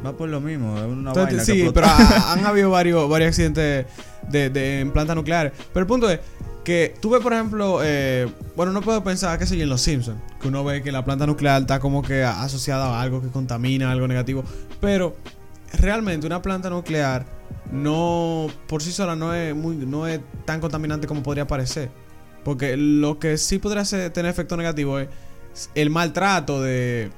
Va 0.04 0.16
por 0.16 0.28
lo 0.28 0.40
mismo, 0.40 0.76
es 0.78 0.84
una 0.84 1.10
Entonces, 1.10 1.24
vaina 1.38 1.44
sí, 1.44 1.62
que 1.64 1.72
pero 1.72 1.86
ha- 1.88 2.32
han 2.32 2.44
habido 2.44 2.70
varios, 2.70 3.08
varios 3.08 3.28
accidentes 3.30 3.86
de, 4.30 4.50
de- 4.50 4.80
en 4.80 4.90
plantas 4.92 5.16
nucleares. 5.16 5.52
Pero 5.72 5.80
el 5.84 5.86
punto 5.86 6.10
es 6.10 6.20
que 6.62 6.94
tú 7.00 7.08
ves, 7.10 7.22
por 7.22 7.32
ejemplo, 7.32 7.80
eh, 7.82 8.28
bueno, 8.54 8.70
no 8.72 8.82
puedo 8.82 9.02
pensar, 9.02 9.38
qué 9.38 9.46
sé 9.46 9.56
yo, 9.56 9.62
en 9.62 9.70
Los 9.70 9.80
Simpsons, 9.80 10.20
que 10.42 10.48
uno 10.48 10.62
ve 10.62 10.82
que 10.82 10.92
la 10.92 11.04
planta 11.06 11.26
nuclear 11.26 11.62
está 11.62 11.80
como 11.80 12.02
que 12.02 12.22
asociada 12.22 12.86
a 12.98 13.00
algo 13.00 13.22
que 13.22 13.28
contamina, 13.28 13.90
algo 13.90 14.06
negativo. 14.06 14.44
Pero 14.80 15.16
realmente 15.72 16.26
una 16.26 16.40
planta 16.42 16.70
nuclear 16.70 17.26
no, 17.72 18.46
por 18.66 18.82
sí 18.82 18.92
sola, 18.92 19.14
no 19.16 19.34
es, 19.34 19.54
muy, 19.54 19.76
no 19.76 20.06
es 20.06 20.20
tan 20.44 20.60
contaminante 20.60 21.06
como 21.06 21.22
podría 21.22 21.46
parecer. 21.46 21.90
Porque 22.44 22.76
lo 22.76 23.18
que 23.18 23.36
sí 23.36 23.58
podría 23.58 23.84
ser- 23.84 24.10
tener 24.12 24.30
efecto 24.30 24.56
negativo 24.56 24.98
es 24.98 25.08
el 25.74 25.90
maltrato 25.90 26.62
de, 26.62 27.10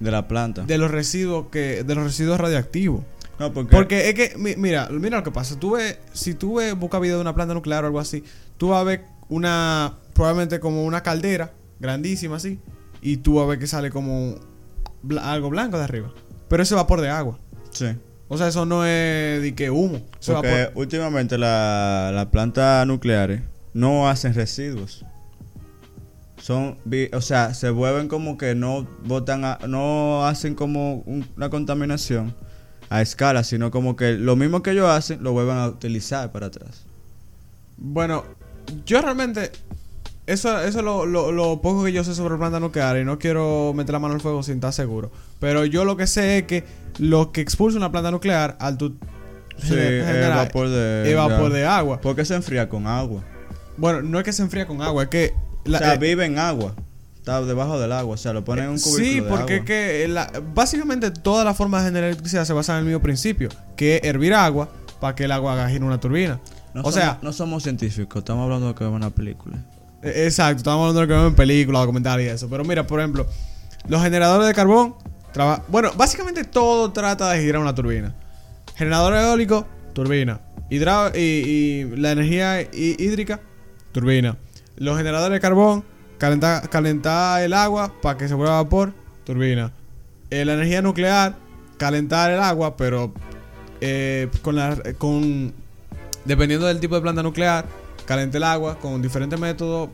de 0.00 0.10
la 0.10 0.28
planta. 0.28 0.62
de 0.62 0.76
los 0.78 0.90
residuos 0.90 1.46
que 1.50 1.84
de 1.84 1.94
los 1.94 2.04
residuos 2.04 2.38
radioactivos. 2.38 3.02
no, 3.38 3.52
porque, 3.52 3.74
Porque 3.74 4.08
es 4.10 4.14
que, 4.14 4.36
mi- 4.36 4.56
mira, 4.56 4.88
mira 4.90 5.18
lo 5.18 5.22
que 5.24 5.30
pasa. 5.30 5.58
Tú 5.58 5.72
ves, 5.72 5.98
si 6.12 6.34
tú 6.34 6.56
ves, 6.56 6.74
busca 6.78 6.98
video 6.98 7.16
de 7.16 7.22
una 7.22 7.34
planta 7.34 7.54
nuclear 7.54 7.84
o 7.84 7.86
algo 7.86 8.00
así, 8.00 8.22
tú 8.58 8.68
vas 8.68 8.80
a 8.80 8.84
ver 8.84 9.04
una, 9.30 9.94
probablemente 10.12 10.60
como 10.60 10.84
una 10.84 11.02
caldera 11.02 11.52
grandísima 11.80 12.36
así, 12.36 12.60
y 13.00 13.18
tú 13.18 13.36
vas 13.36 13.44
a 13.44 13.48
ver 13.48 13.58
que 13.58 13.66
sale 13.66 13.90
como 13.90 14.34
algo 15.22 15.48
blanco 15.50 15.78
de 15.78 15.84
arriba. 15.84 16.12
Pero 16.48 16.62
ese 16.62 16.74
vapor 16.74 17.00
de 17.00 17.08
agua. 17.08 17.38
Sí. 17.78 17.86
O 18.28 18.36
sea, 18.36 18.48
eso 18.48 18.66
no 18.66 18.84
es 18.84 19.40
de 19.40 19.54
que 19.54 19.70
humo. 19.70 20.00
Eso 20.20 20.32
es 20.32 20.36
Porque 20.38 20.70
últimamente 20.74 21.38
la- 21.38 22.10
las 22.12 22.26
plantas 22.26 22.84
nucleares 22.86 23.40
no 23.72 24.08
hacen 24.08 24.34
residuos. 24.34 25.04
Son, 26.40 26.76
o 27.12 27.20
sea, 27.20 27.54
se 27.54 27.70
vuelven 27.70 28.08
como 28.08 28.36
que 28.38 28.54
no 28.54 28.86
botan, 29.04 29.44
a- 29.44 29.58
no 29.66 30.26
hacen 30.26 30.54
como 30.54 30.96
un- 31.06 31.26
una 31.36 31.50
contaminación 31.50 32.34
a 32.88 33.00
escala, 33.02 33.42
sino 33.42 33.70
como 33.70 33.96
que 33.96 34.12
lo 34.12 34.36
mismo 34.36 34.62
que 34.62 34.70
ellos 34.72 34.88
hacen 34.88 35.22
lo 35.22 35.32
vuelven 35.32 35.56
a 35.56 35.66
utilizar 35.68 36.30
para 36.32 36.46
atrás. 36.46 36.84
Bueno, 37.76 38.24
yo 38.84 39.00
realmente. 39.02 39.50
Eso, 40.26 40.58
eso 40.60 40.78
es 40.80 40.84
lo, 40.84 41.06
lo- 41.06 41.30
lo 41.30 41.60
poco 41.62 41.84
que 41.84 41.92
yo 41.92 42.02
sé 42.02 42.14
sobre 42.14 42.36
plantas 42.36 42.60
nucleares 42.60 43.02
y 43.02 43.04
no 43.04 43.18
quiero 43.18 43.72
meter 43.74 43.92
la 43.92 44.00
mano 44.00 44.14
al 44.14 44.20
fuego 44.20 44.42
sin 44.42 44.54
estar 44.56 44.72
seguro. 44.72 45.12
Pero 45.38 45.64
yo 45.64 45.84
lo 45.84 45.96
que 45.96 46.06
sé 46.08 46.38
es 46.38 46.44
que 46.44 46.64
lo 46.98 47.30
que 47.30 47.40
expulsa 47.40 47.78
una 47.78 47.92
planta 47.92 48.10
nuclear 48.10 48.56
al 48.58 48.76
tu 48.76 48.96
Sí, 49.58 49.68
gener- 49.68 50.00
es 50.00 50.06
generar 50.06 50.36
vapor 50.46 50.68
de, 50.68 51.14
vapor 51.14 51.52
de 51.52 51.60
de 51.60 51.66
agua. 51.66 52.00
Porque 52.00 52.24
se 52.24 52.34
enfría 52.34 52.68
con 52.68 52.86
agua. 52.86 53.22
Bueno, 53.76 54.02
no 54.02 54.18
es 54.18 54.24
que 54.24 54.32
se 54.32 54.42
enfría 54.42 54.66
con 54.66 54.82
agua, 54.82 55.04
es 55.04 55.08
que. 55.10 55.32
la- 55.64 55.78
o 55.78 55.80
sea, 55.80 55.94
eh, 55.94 55.98
vive 55.98 56.24
en 56.26 56.38
agua. 56.38 56.74
Está 57.18 57.40
debajo 57.42 57.78
del 57.80 57.92
agua. 57.92 58.14
O 58.14 58.18
sea, 58.18 58.32
lo 58.32 58.44
ponen 58.44 58.64
en 58.64 58.70
un 58.72 58.78
cubículo 58.80 59.04
Sí, 59.04 59.20
de 59.20 59.22
porque 59.28 59.54
agua. 59.54 59.56
es 59.56 59.64
que 59.64 60.08
la- 60.08 60.30
básicamente 60.54 61.10
toda 61.12 61.44
la 61.44 61.54
forma 61.54 61.78
de 61.80 61.86
generar 61.86 62.08
electricidad 62.10 62.44
se 62.44 62.52
basa 62.52 62.72
en 62.74 62.80
el 62.80 62.84
mismo 62.84 63.00
principio, 63.00 63.48
que 63.76 63.96
es 63.96 64.04
hervir 64.04 64.34
agua 64.34 64.68
para 65.00 65.14
que 65.14 65.24
el 65.24 65.32
agua 65.32 65.52
haga 65.54 65.68
girar 65.68 65.84
una 65.84 66.00
turbina. 66.00 66.40
No 66.74 66.80
o 66.80 66.84
somos- 66.84 66.94
sea, 66.94 67.18
no 67.22 67.32
somos 67.32 67.62
científicos, 67.62 68.18
estamos 68.18 68.42
hablando 68.44 68.68
de 68.68 68.74
que 68.74 68.84
es 68.84 68.90
una 68.90 69.10
película. 69.10 69.56
Exacto, 70.06 70.58
estamos 70.58 70.80
hablando 70.80 71.00
de 71.00 71.06
lo 71.06 71.08
que 71.08 71.14
vemos 71.14 71.30
en 71.30 71.36
películas, 71.36 71.82
documentales 71.82 72.26
y 72.26 72.28
eso. 72.30 72.48
Pero 72.48 72.64
mira, 72.64 72.86
por 72.86 73.00
ejemplo, 73.00 73.26
los 73.88 74.02
generadores 74.02 74.46
de 74.46 74.54
carbón, 74.54 74.94
bueno, 75.68 75.90
básicamente 75.96 76.44
todo 76.44 76.92
trata 76.92 77.30
de 77.32 77.42
girar 77.42 77.60
una 77.60 77.74
turbina. 77.74 78.14
Generador 78.76 79.14
eólico, 79.14 79.66
turbina. 79.92 80.40
Hidra- 80.70 81.12
y, 81.16 81.84
la 81.96 82.12
energía 82.12 82.60
hí- 82.62 82.96
hídrica, 82.98 83.40
turbina. 83.92 84.36
Los 84.76 84.96
generadores 84.96 85.34
de 85.34 85.40
carbón, 85.40 85.84
calentar, 86.18 86.68
calentar 86.68 87.42
el 87.42 87.52
agua 87.52 87.92
para 88.02 88.18
que 88.18 88.28
se 88.28 88.34
vuelva 88.34 88.62
vapor, 88.62 88.92
turbina. 89.24 89.72
Eh, 90.30 90.44
la 90.44 90.54
energía 90.54 90.82
nuclear, 90.82 91.36
calentar 91.78 92.30
el 92.30 92.40
agua, 92.40 92.76
pero 92.76 93.12
eh, 93.80 94.28
con 94.42 94.56
la 94.56 94.76
con 94.98 95.52
dependiendo 96.24 96.66
del 96.66 96.80
tipo 96.80 96.94
de 96.96 97.00
planta 97.02 97.22
nuclear, 97.22 97.66
calentar 98.06 98.36
el 98.36 98.44
agua 98.44 98.78
con 98.78 99.02
diferentes 99.02 99.38
métodos 99.38 99.90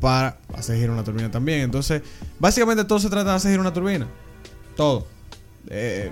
para 0.00 0.38
hacer 0.54 0.76
girar 0.76 0.90
una 0.90 1.04
turbina 1.04 1.30
también. 1.30 1.60
Entonces, 1.60 2.02
básicamente 2.38 2.84
todo 2.84 2.98
se 2.98 3.08
trata 3.08 3.30
de 3.30 3.36
hacer 3.36 3.50
girar 3.50 3.60
una 3.60 3.72
turbina. 3.72 4.08
Todo. 4.76 5.06
Eh, 5.68 6.10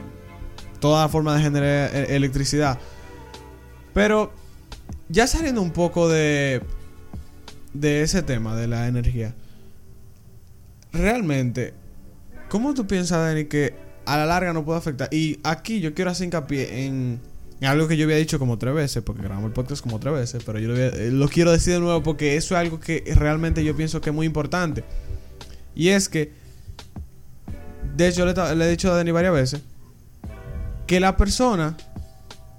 toda 0.78 1.08
forma 1.08 1.34
de 1.36 1.42
generar 1.42 1.90
eh, 1.94 2.16
electricidad. 2.16 2.78
Pero 3.92 4.32
ya 5.08 5.26
saliendo 5.26 5.60
un 5.60 5.72
poco 5.72 6.08
de 6.08 6.62
de 7.72 8.02
ese 8.02 8.22
tema 8.22 8.56
de 8.56 8.66
la 8.66 8.86
energía. 8.86 9.34
Realmente, 10.92 11.74
¿cómo 12.48 12.74
tú 12.74 12.86
piensas, 12.86 13.18
Dani, 13.18 13.44
que 13.44 13.74
a 14.06 14.16
la 14.16 14.26
larga 14.26 14.52
no 14.52 14.64
puede 14.64 14.78
afectar? 14.78 15.08
Y 15.12 15.38
aquí 15.44 15.80
yo 15.80 15.94
quiero 15.94 16.10
hacer 16.10 16.26
hincapié 16.26 16.86
en 16.86 17.20
algo 17.66 17.88
que 17.88 17.96
yo 17.96 18.04
había 18.04 18.16
dicho 18.16 18.38
como 18.38 18.56
tres 18.58 18.74
veces, 18.74 19.02
porque 19.02 19.22
grabamos 19.22 19.48
el 19.48 19.52
podcast 19.52 19.82
como 19.82 20.00
tres 20.00 20.14
veces, 20.14 20.42
pero 20.44 20.58
yo 20.58 20.74
eh, 20.74 21.10
lo 21.10 21.28
quiero 21.28 21.52
decir 21.52 21.74
de 21.74 21.80
nuevo 21.80 22.02
porque 22.02 22.36
eso 22.36 22.54
es 22.54 22.60
algo 22.60 22.80
que 22.80 23.04
realmente 23.14 23.62
yo 23.62 23.76
pienso 23.76 24.00
que 24.00 24.10
es 24.10 24.16
muy 24.16 24.26
importante. 24.26 24.82
Y 25.74 25.88
es 25.88 26.08
que, 26.08 26.32
de 27.96 28.08
hecho, 28.08 28.24
le, 28.24 28.32
he 28.64 28.70
dicho 28.70 28.90
a 28.90 28.96
Dani 28.96 29.10
varias 29.10 29.34
veces, 29.34 29.62
que 30.86 31.00
la 31.00 31.16
persona 31.18 31.76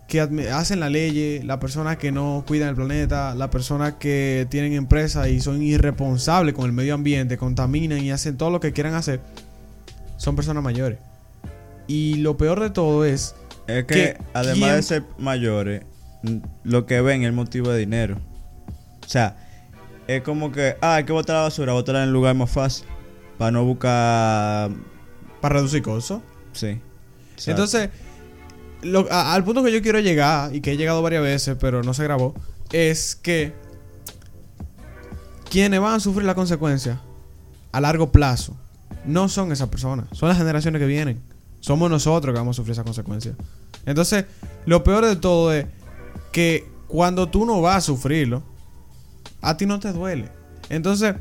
que 0.07 0.21
hacen 0.51 0.79
la 0.79 0.89
ley, 0.89 1.41
la 1.43 1.59
persona 1.59 1.97
que 1.97 2.11
no 2.11 2.43
cuidan 2.45 2.69
el 2.69 2.75
planeta, 2.75 3.33
la 3.33 3.49
persona 3.49 3.97
que 3.97 4.45
tienen 4.51 4.73
empresas 4.73 5.29
y 5.29 5.39
son 5.39 5.63
irresponsables 5.63 6.53
con 6.53 6.65
el 6.65 6.73
medio 6.73 6.93
ambiente, 6.93 7.37
contaminan 7.37 8.03
y 8.03 8.11
hacen 8.11 8.37
todo 8.37 8.49
lo 8.49 8.59
que 8.59 8.71
quieran 8.71 8.93
hacer, 8.93 9.21
son 10.17 10.35
personas 10.35 10.63
mayores. 10.63 10.99
Y 11.87 12.15
lo 12.15 12.37
peor 12.37 12.59
de 12.59 12.69
todo 12.69 13.03
es 13.03 13.35
Es 13.79 13.85
que, 13.85 13.93
¿Qué- 13.93 14.17
además 14.33 14.57
quién- 14.57 14.75
de 14.75 14.83
ser 14.83 15.03
mayores, 15.17 15.83
lo 16.63 16.85
que 16.85 17.01
ven 17.01 17.21
es 17.21 17.27
el 17.27 17.33
motivo 17.33 17.69
de 17.71 17.79
dinero. 17.79 18.17
O 19.05 19.09
sea, 19.09 19.37
es 20.07 20.21
como 20.23 20.51
que, 20.51 20.75
ah, 20.81 20.95
hay 20.95 21.03
que 21.03 21.13
botar 21.13 21.35
la 21.37 21.41
basura, 21.43 21.73
botarla 21.73 22.01
en 22.03 22.07
el 22.09 22.13
lugar 22.13 22.35
más 22.35 22.49
fácil. 22.51 22.85
Para 23.37 23.51
no 23.51 23.63
buscar. 23.65 24.69
para 25.41 25.55
reducir 25.55 25.81
costos. 25.81 26.21
Sí. 26.53 26.67
Exacto. 27.33 27.49
Entonces, 27.51 27.89
lo- 28.83 29.11
a- 29.11 29.33
al 29.33 29.43
punto 29.43 29.63
que 29.63 29.71
yo 29.71 29.81
quiero 29.81 29.99
llegar, 29.99 30.53
y 30.55 30.61
que 30.61 30.73
he 30.73 30.77
llegado 30.77 31.01
varias 31.01 31.23
veces, 31.23 31.57
pero 31.59 31.81
no 31.81 31.95
se 31.95 32.03
grabó, 32.03 32.35
es 32.71 33.15
que 33.15 33.53
quienes 35.49 35.79
van 35.81 35.95
a 35.95 35.99
sufrir 35.99 36.25
la 36.25 36.35
consecuencia 36.35 37.01
a 37.71 37.81
largo 37.81 38.11
plazo 38.11 38.55
no 39.05 39.27
son 39.29 39.51
esas 39.51 39.69
personas, 39.69 40.05
son 40.11 40.29
las 40.29 40.37
generaciones 40.37 40.79
que 40.79 40.85
vienen. 40.85 41.19
Somos 41.59 41.89
nosotros 41.89 42.33
que 42.33 42.39
vamos 42.39 42.55
a 42.55 42.57
sufrir 42.57 42.73
esa 42.73 42.83
consecuencia. 42.83 43.35
Entonces, 43.85 44.25
lo 44.65 44.83
peor 44.83 45.05
de 45.05 45.15
todo 45.15 45.53
es 45.53 45.65
que 46.31 46.65
cuando 46.87 47.29
tú 47.29 47.45
no 47.45 47.61
vas 47.61 47.77
a 47.77 47.81
sufrirlo, 47.81 48.43
a 49.41 49.57
ti 49.57 49.65
no 49.65 49.79
te 49.79 49.91
duele. 49.91 50.29
Entonces, 50.69 51.15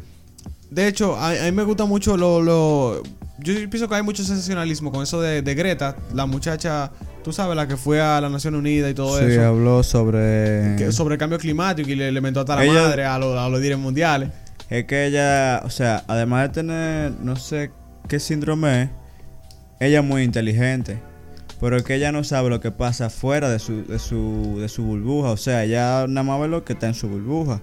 de 0.71 0.87
hecho, 0.89 1.17
a, 1.17 1.31
a 1.31 1.45
mí 1.45 1.53
me 1.53 1.63
gusta 1.65 1.85
mucho 1.85 2.17
lo, 2.17 2.41
lo- 2.43 3.03
Yo 3.39 3.55
pienso 3.71 3.89
que 3.89 3.95
hay 3.95 4.03
mucho 4.03 4.23
sensacionalismo 4.23 4.93
con 4.93 5.03
eso 5.03 5.21
de, 5.21 5.43
de 5.43 5.55
Greta, 5.55 5.97
la 6.15 6.27
muchacha, 6.27 6.93
tú 7.25 7.33
sabes, 7.33 7.57
la 7.57 7.67
que 7.67 7.77
fue 7.77 8.01
a 8.01 8.21
la 8.21 8.29
Nación 8.29 8.55
Unida 8.55 8.89
y 8.91 8.95
todo 8.95 9.19
sí, 9.19 9.25
eso. 9.25 9.47
habló 9.47 9.83
sobre. 9.83 10.77
que- 10.77 10.93
sobre 10.93 11.15
el 11.15 11.19
cambio 11.19 11.39
climático 11.39 11.89
y 11.91 11.95
le, 11.95 12.13
le 12.13 12.21
mentó 12.21 12.41
hasta 12.41 12.57
la 12.57 12.65
Ella- 12.65 12.83
madre 12.83 13.05
a, 13.07 13.19
los- 13.19 13.37
a 13.39 13.49
los 13.49 13.59
líderes 13.61 13.79
mundiales. 13.79 14.29
es 14.69 14.85
que 14.85 15.07
ella, 15.07 15.63
o 15.65 15.71
sea, 15.71 16.05
además 16.07 16.43
de 16.43 16.49
tener, 16.51 17.13
no 17.23 17.35
sé 17.37 17.71
qué 18.07 18.21
síndrome 18.21 18.83
es, 18.83 18.91
ella 19.81 20.01
es 20.01 20.05
muy 20.05 20.23
inteligente. 20.23 21.01
Pero 21.61 21.77
es 21.77 21.83
que 21.83 21.95
ella 21.95 22.11
no 22.11 22.25
sabe 22.25 22.49
lo 22.49 22.61
que 22.61 22.71
pasa 22.71 23.11
fuera 23.11 23.51
de 23.51 23.59
su, 23.59 23.85
de 23.85 23.99
su, 23.99 24.57
de 24.61 24.69
su 24.69 24.83
burbuja. 24.83 25.31
O 25.31 25.37
sea, 25.37 25.65
ella 25.65 26.07
nada 26.09 26.23
más 26.25 26.41
ve 26.41 26.49
lo 26.49 26.65
que 26.65 26.73
está 26.73 26.87
en 26.87 26.95
su 26.95 27.09
burbuja. 27.09 27.61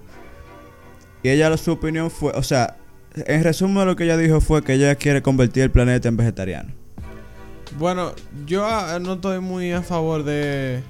Y 1.22 1.30
ella, 1.30 1.56
su 1.56 1.72
opinión 1.72 2.10
fue, 2.10 2.30
o 2.32 2.42
sea, 2.44 2.76
en 3.16 3.42
resumen 3.42 3.86
lo 3.86 3.96
que 3.96 4.04
ella 4.04 4.16
dijo 4.16 4.40
fue 4.40 4.62
que 4.62 4.74
ella 4.74 4.94
quiere 4.94 5.20
convertir 5.20 5.64
el 5.64 5.70
planeta 5.72 6.08
en 6.08 6.16
vegetariano. 6.16 6.72
Bueno, 7.76 8.12
yo 8.46 8.64
ah, 8.64 8.98
no 9.00 9.14
estoy 9.14 9.40
muy 9.40 9.72
a 9.72 9.82
favor 9.82 10.22
de. 10.22 10.80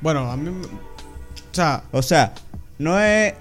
Bueno, 0.00 0.30
a 0.30 0.36
mí. 0.36 0.50
O 0.50 1.54
sea, 1.54 1.84
O 1.92 2.02
sea, 2.02 2.32
no 2.78 2.98
es. 3.00 3.34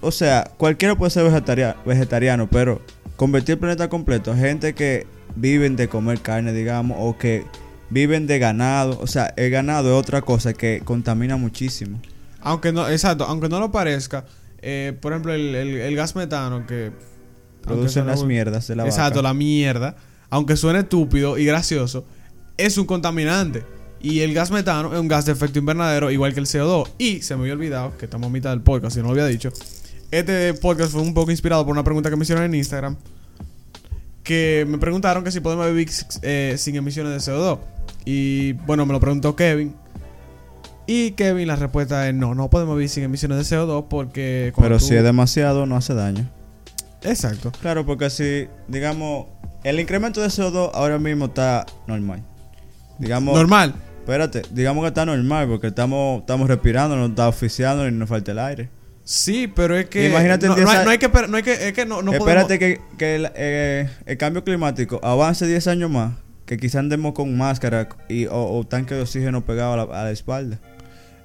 o 0.00 0.10
sea, 0.10 0.50
cualquiera 0.56 0.96
puede 0.96 1.10
ser 1.10 1.24
vegetaria- 1.24 1.76
vegetariano, 1.86 2.48
pero 2.50 2.80
convertir 3.16 3.54
el 3.54 3.58
planeta 3.58 3.88
completo, 3.88 4.34
gente 4.34 4.74
que 4.74 5.06
viven 5.36 5.76
de 5.76 5.88
comer 5.88 6.20
carne, 6.20 6.52
digamos, 6.52 6.96
o 7.00 7.16
que 7.18 7.44
viven 7.90 8.26
de 8.26 8.38
ganado. 8.38 8.98
O 9.00 9.06
sea, 9.06 9.32
el 9.36 9.50
ganado 9.50 9.90
es 9.90 9.94
otra 10.00 10.22
cosa 10.22 10.52
que 10.52 10.82
contamina 10.84 11.36
muchísimo. 11.36 12.00
aunque 12.42 12.72
no, 12.72 12.88
exacto, 12.88 13.24
aunque 13.24 13.48
no 13.48 13.60
lo 13.60 13.70
parezca, 13.70 14.24
eh, 14.62 14.96
por 15.00 15.12
ejemplo, 15.12 15.32
el, 15.34 15.54
el- 15.54 15.76
el 15.80 15.96
gas 15.96 16.14
metano 16.16 16.66
que. 16.66 16.92
Producen 17.62 18.06
las 18.06 18.24
mierdas 18.24 18.66
de 18.68 18.76
la 18.76 18.86
Exacto, 18.86 19.18
vaca. 19.18 19.28
la 19.28 19.34
mierda, 19.34 19.94
aunque 20.30 20.56
suene 20.56 20.78
estúpido 20.80 21.36
y 21.36 21.44
gracioso, 21.44 22.06
es 22.56 22.78
un 22.78 22.86
contaminante. 22.86 23.64
Y 24.02 24.20
el 24.20 24.32
gas 24.32 24.50
metano 24.50 24.94
es 24.94 24.98
un 24.98 25.08
gas 25.08 25.26
de 25.26 25.32
efecto 25.32 25.58
invernadero, 25.58 26.10
igual 26.10 26.32
que 26.32 26.40
el 26.40 26.46
CO2. 26.46 26.88
Y 26.96 27.20
se 27.20 27.36
me 27.36 27.42
había 27.42 27.52
olvidado, 27.52 27.94
que 27.98 28.06
estamos 28.06 28.28
a 28.28 28.30
mitad 28.30 28.48
del 28.50 28.62
podcast, 28.62 28.94
si 28.94 29.00
no 29.00 29.06
lo 29.08 29.10
había 29.12 29.26
dicho. 29.26 29.50
Este 30.10 30.54
podcast 30.54 30.92
fue 30.92 31.02
un 31.02 31.12
poco 31.12 31.30
inspirado 31.30 31.64
por 31.66 31.72
una 31.72 31.84
pregunta 31.84 32.08
que 32.08 32.16
me 32.16 32.22
hicieron 32.22 32.44
en 32.44 32.54
Instagram. 32.54 32.96
Que 34.22 34.64
me 34.68 34.78
preguntaron 34.78 35.24
que 35.24 35.30
si 35.30 35.40
podemos 35.40 35.66
vivir 35.68 35.88
eh, 36.22 36.54
sin 36.58 36.76
emisiones 36.76 37.12
de 37.24 37.32
CO2. 37.32 37.58
Y 38.04 38.52
bueno, 38.52 38.86
me 38.86 38.92
lo 38.92 39.00
preguntó 39.00 39.34
Kevin. 39.36 39.74
Y 40.86 41.12
Kevin, 41.12 41.46
la 41.48 41.56
respuesta 41.56 42.08
es 42.08 42.14
no, 42.14 42.34
no 42.34 42.50
podemos 42.50 42.76
vivir 42.76 42.88
sin 42.88 43.04
emisiones 43.04 43.48
de 43.48 43.56
CO2 43.56 43.86
porque... 43.88 44.52
Pero 44.56 44.78
tú- 44.78 44.84
si 44.86 44.94
es 44.96 45.02
demasiado, 45.04 45.64
no 45.66 45.76
hace 45.76 45.94
daño. 45.94 46.28
Exacto. 47.02 47.52
Claro, 47.62 47.86
porque 47.86 48.10
si, 48.10 48.48
digamos, 48.68 49.26
el 49.64 49.78
incremento 49.80 50.20
de 50.20 50.28
CO2 50.28 50.70
ahora 50.74 50.98
mismo 50.98 51.26
está 51.26 51.64
normal. 51.86 52.22
Digamos, 52.98 53.34
Normal. 53.34 53.74
espérate, 54.00 54.42
digamos 54.50 54.82
que 54.82 54.88
está 54.88 55.06
normal 55.06 55.48
porque 55.48 55.68
estamos, 55.68 56.20
estamos 56.20 56.48
respirando, 56.48 56.96
no 56.96 57.06
está 57.06 57.28
oficiando 57.28 57.88
ni 57.88 57.96
nos 57.96 58.08
falta 58.08 58.32
el 58.32 58.38
aire. 58.40 58.68
Sí, 59.12 59.48
pero 59.48 59.76
es 59.76 59.86
que. 59.86 60.08
Imagínate 60.08 60.46
no, 60.46 60.54
10 60.54 60.64
no 60.66 60.70
hay, 60.70 60.84
no 60.84 60.90
hay 60.90 60.98
que. 60.98 61.08
No 61.08 61.36
hay 61.36 61.42
que 61.42 61.52
es 61.68 61.72
que 61.72 61.84
no, 61.84 62.00
no 62.00 62.12
Espérate 62.12 62.58
podemos- 62.58 62.78
que, 62.90 62.96
que 62.96 63.16
el, 63.16 63.28
eh, 63.34 63.90
el 64.06 64.16
cambio 64.16 64.44
climático 64.44 65.00
avance 65.02 65.48
10 65.48 65.66
años 65.66 65.90
más, 65.90 66.12
que 66.46 66.58
quizás 66.58 66.76
andemos 66.76 67.12
con 67.12 67.36
máscara 67.36 67.88
y, 68.08 68.26
o, 68.26 68.36
o 68.56 68.64
tanque 68.64 68.94
de 68.94 69.02
oxígeno 69.02 69.44
pegado 69.44 69.72
a 69.72 69.76
la, 69.78 69.82
a 70.00 70.04
la 70.04 70.10
espalda. 70.12 70.60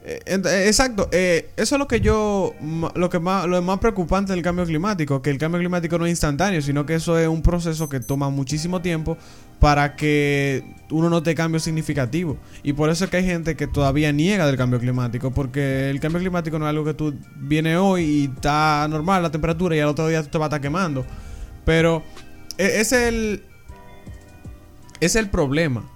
Eh, 0.07 0.19
eh, 0.27 0.65
exacto. 0.67 1.09
eh, 1.11 1.49
eso 1.57 1.75
es 1.75 1.79
lo 1.79 1.87
que 1.87 1.99
yo. 1.99 2.53
Lo 2.93 3.09
que 3.09 3.17
más, 3.17 3.47
lo 3.47 3.59
más 3.63 3.79
preocupante 3.79 4.33
del 4.33 4.43
cambio 4.43 4.63
climático. 4.65 5.21
Que 5.23 5.31
el 5.31 5.39
cambio 5.39 5.59
climático 5.59 5.97
no 5.97 6.05
es 6.05 6.11
instantáneo, 6.11 6.61
sino 6.61 6.85
que 6.85 6.93
eso 6.93 7.17
es 7.17 7.27
un 7.27 7.41
proceso 7.41 7.89
que 7.89 7.99
toma 7.99 8.29
muchísimo 8.29 8.81
tiempo 8.83 9.17
para 9.59 9.95
que 9.95 10.63
uno 10.91 11.09
note 11.09 11.33
cambios 11.33 11.63
significativos. 11.63 12.37
Y 12.61 12.73
por 12.73 12.91
eso 12.91 13.05
es 13.05 13.09
que 13.09 13.17
hay 13.17 13.25
gente 13.25 13.55
que 13.55 13.65
todavía 13.65 14.11
niega 14.11 14.45
del 14.45 14.57
cambio 14.57 14.79
climático. 14.79 15.31
Porque 15.31 15.89
el 15.89 15.99
cambio 15.99 16.19
climático 16.19 16.59
no 16.59 16.65
es 16.65 16.69
algo 16.69 16.85
que 16.85 16.93
tú 16.93 17.15
viene 17.37 17.75
hoy 17.75 18.03
y 18.03 18.25
está 18.25 18.87
normal 18.87 19.23
la 19.23 19.31
temperatura 19.31 19.75
y 19.75 19.79
al 19.79 19.89
otro 19.89 20.07
día 20.07 20.21
tú 20.21 20.29
te 20.29 20.37
vas 20.37 20.45
a 20.45 20.49
estar 20.49 20.61
quemando. 20.61 21.03
Pero 21.65 22.03
e- 22.59 22.79
es 22.79 22.91
el. 22.91 23.43
Es 24.99 25.15
el 25.15 25.31
problema. 25.31 25.89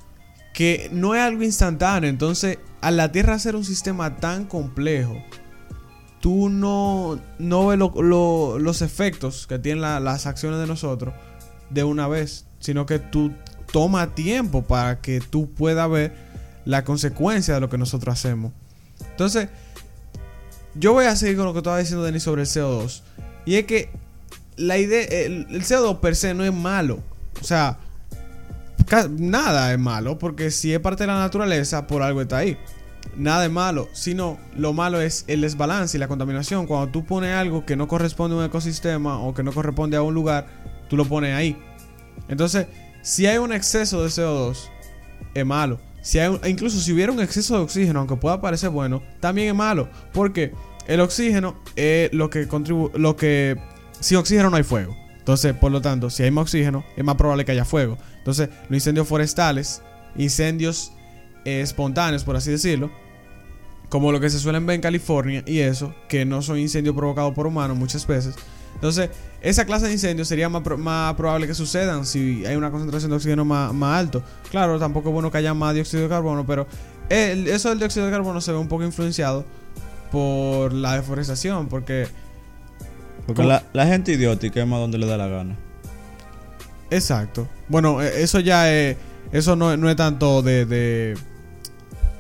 Que 0.55 0.89
no 0.91 1.13
es 1.13 1.21
algo 1.21 1.43
instantáneo. 1.43 2.10
Entonces, 2.10 2.57
al 2.81 2.97
la 2.97 3.11
Tierra 3.11 3.37
ser 3.39 3.55
un 3.55 3.65
sistema 3.65 4.17
tan 4.17 4.45
complejo, 4.45 5.15
tú 6.21 6.49
no, 6.49 7.19
no 7.37 7.67
ves 7.67 7.77
lo- 7.79 7.93
lo- 8.01 8.59
los 8.59 8.81
efectos 8.81 9.47
que 9.47 9.59
tienen 9.59 9.81
la- 9.81 9.99
las 9.99 10.25
acciones 10.25 10.59
de 10.59 10.67
nosotros 10.67 11.13
de 11.69 11.83
una 11.83 12.07
vez. 12.07 12.45
Sino 12.59 12.85
que 12.85 12.99
tú 12.99 13.31
toma 13.71 14.13
tiempo 14.15 14.63
para 14.63 14.99
que 14.99 15.21
tú 15.21 15.49
puedas 15.53 15.89
ver 15.89 16.13
la 16.65 16.83
consecuencia 16.83 17.53
de 17.53 17.59
lo 17.61 17.69
que 17.69 17.77
nosotros 17.77 18.13
hacemos. 18.13 18.51
Entonces, 19.11 19.47
yo 20.75 20.93
voy 20.93 21.05
a 21.05 21.15
seguir 21.15 21.37
con 21.37 21.45
lo 21.45 21.53
que 21.53 21.59
estaba 21.59 21.77
diciendo 21.79 22.03
Denis 22.03 22.23
sobre 22.23 22.41
el 22.41 22.47
CO2. 22.47 23.01
Y 23.45 23.55
es 23.55 23.65
que 23.65 23.89
la 24.57 24.77
idea, 24.77 25.03
el, 25.05 25.47
el 25.49 25.63
CO2 25.63 25.99
per 25.99 26.15
se 26.15 26.33
no 26.33 26.43
es 26.43 26.53
malo. 26.53 26.99
O 27.41 27.43
sea, 27.45 27.79
nada 29.10 29.71
es 29.73 29.80
malo, 29.80 30.17
porque 30.17 30.52
si 30.52 30.73
es 30.73 30.80
parte 30.80 31.04
de 31.04 31.08
la 31.08 31.19
naturaleza, 31.19 31.88
por 31.88 32.02
algo 32.02 32.21
está 32.21 32.38
ahí. 32.38 32.58
Nada 33.15 33.45
es 33.45 33.52
malo, 33.52 33.89
sino 33.93 34.38
lo 34.56 34.73
malo 34.73 35.02
es 35.02 35.25
el 35.28 35.41
desbalance 35.41 35.97
y 35.97 35.99
la 35.99 36.08
contaminación. 36.08 36.67
Cuando 36.67 36.91
tú 36.91 37.06
pones 37.06 37.34
algo 37.34 37.65
que 37.65 37.75
no 37.75 37.88
corresponde 37.88 38.36
a 38.36 38.39
un 38.39 38.45
ecosistema 38.45 39.19
o 39.19 39.34
que 39.34 39.43
no 39.43 39.52
corresponde 39.52 39.97
a 39.97 40.02
un 40.02 40.13
lugar, 40.13 40.47
tú 40.89 40.95
lo 40.97 41.06
pones 41.06 41.36
ahí. 41.36 41.58
Entonces, 42.28 42.67
si 43.02 43.25
hay 43.25 43.38
un 43.38 43.54
exceso 43.54 44.04
de 44.04 44.10
CO2, 44.10 44.58
es 45.34 45.45
malo. 45.45 45.80
Si 46.02 46.19
hay 46.19 46.39
incluso 46.47 46.80
si 46.80 46.93
hubiera 46.93 47.12
un 47.12 47.19
exceso 47.19 47.56
de 47.58 47.63
oxígeno, 47.63 47.99
aunque 47.99 48.15
pueda 48.15 48.41
parecer 48.41 48.69
bueno, 48.69 49.02
también 49.19 49.49
es 49.49 49.56
malo. 49.56 49.89
Porque 50.13 50.54
el 50.88 51.02
oxígeno 51.02 51.62
es 51.75 52.12
lo 52.13 52.30
que 52.30 52.47
contribuye. 52.47 52.97
Lo 52.97 53.15
que. 53.15 53.58
Sin 53.99 54.17
oxígeno 54.17 54.49
no 54.49 54.58
hay 54.58 54.63
fuego. 54.63 54.95
Entonces, 55.29 55.53
por 55.53 55.71
lo 55.71 55.79
tanto, 55.79 56.09
si 56.09 56.23
hay 56.23 56.31
más 56.31 56.41
oxígeno, 56.41 56.83
es 56.97 57.03
más 57.03 57.13
probable 57.13 57.45
que 57.45 57.51
haya 57.51 57.63
fuego. 57.63 57.99
Entonces, 58.17 58.49
los 58.67 58.77
incendios 58.77 59.07
forestales, 59.07 59.83
incendios 60.15 60.91
eh, 61.45 61.61
espontáneos, 61.61 62.23
por 62.23 62.35
así 62.35 62.49
decirlo, 62.49 62.89
como 63.89 64.11
lo 64.11 64.19
que 64.19 64.31
se 64.31 64.39
suelen 64.39 64.65
ver 64.65 64.77
en 64.77 64.81
California 64.81 65.43
y 65.45 65.59
eso, 65.59 65.93
que 66.07 66.25
no 66.25 66.41
son 66.41 66.57
incendios 66.57 66.95
provocados 66.95 67.35
por 67.35 67.45
humanos 67.45 67.77
muchas 67.77 68.07
veces. 68.07 68.33
Entonces, 68.73 69.11
esa 69.41 69.65
clase 69.65 69.85
de 69.85 69.91
incendios 69.91 70.27
sería 70.27 70.49
más, 70.49 70.63
más 70.79 71.13
probable 71.13 71.45
que 71.45 71.53
sucedan 71.53 72.07
si 72.07 72.43
hay 72.47 72.55
una 72.55 72.71
concentración 72.71 73.11
de 73.11 73.17
oxígeno 73.17 73.45
más, 73.45 73.71
más 73.71 73.99
alto. 73.99 74.23
Claro, 74.49 74.79
tampoco 74.79 75.09
es 75.09 75.13
bueno 75.13 75.29
que 75.29 75.37
haya 75.37 75.53
más 75.53 75.75
dióxido 75.75 76.01
de 76.01 76.09
carbono, 76.09 76.43
pero 76.47 76.65
eso 77.07 77.69
del 77.69 77.77
dióxido 77.77 78.07
de 78.07 78.11
carbono 78.11 78.41
se 78.41 78.51
ve 78.51 78.57
un 78.57 78.67
poco 78.67 78.83
influenciado 78.83 79.45
por 80.11 80.73
la 80.73 80.95
deforestación, 80.95 81.67
porque 81.67 82.07
La, 83.47 83.63
la 83.73 83.85
gente 83.87 84.13
idiota 84.13 84.45
y 84.47 84.51
quema 84.51 84.77
donde 84.77 84.97
le 84.97 85.05
da 85.05 85.17
la 85.17 85.27
gana. 85.27 85.55
Exacto. 86.91 87.47
Bueno, 87.67 88.01
eh, 88.01 88.21
eso 88.23 88.39
ya 88.39 88.71
es. 88.73 88.97
Eso 89.31 89.55
no, 89.55 89.75
no 89.77 89.89
es 89.89 89.95
tanto 89.95 90.41
de, 90.41 90.65
de. 90.65 91.15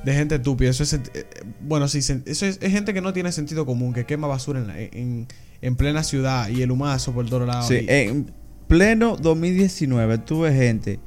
de 0.03 0.13
gente 0.13 0.35
estúpida. 0.35 0.69
Eso 0.69 0.83
es. 0.83 0.93
eh, 0.93 1.25
Bueno, 1.61 1.87
sí, 1.87 1.99
eso 1.99 2.45
es, 2.45 2.59
es 2.61 2.71
gente 2.71 2.93
que 2.93 3.01
no 3.01 3.13
tiene 3.13 3.31
sentido 3.31 3.65
común, 3.65 3.93
que 3.93 4.05
quema 4.05 4.27
basura 4.27 4.59
en, 4.59 4.67
la- 4.67 4.79
en, 4.79 5.27
en 5.61 5.75
plena 5.75 6.03
ciudad 6.03 6.49
y 6.49 6.61
el 6.61 6.71
humazo 6.71 7.11
por 7.13 7.27
todos 7.27 7.47
lados. 7.47 7.67
Sí, 7.67 7.75
y- 7.81 7.85
en 7.89 8.31
pleno 8.67 9.15
2019 9.17 10.19
tuve 10.19 10.53
gente 10.53 10.99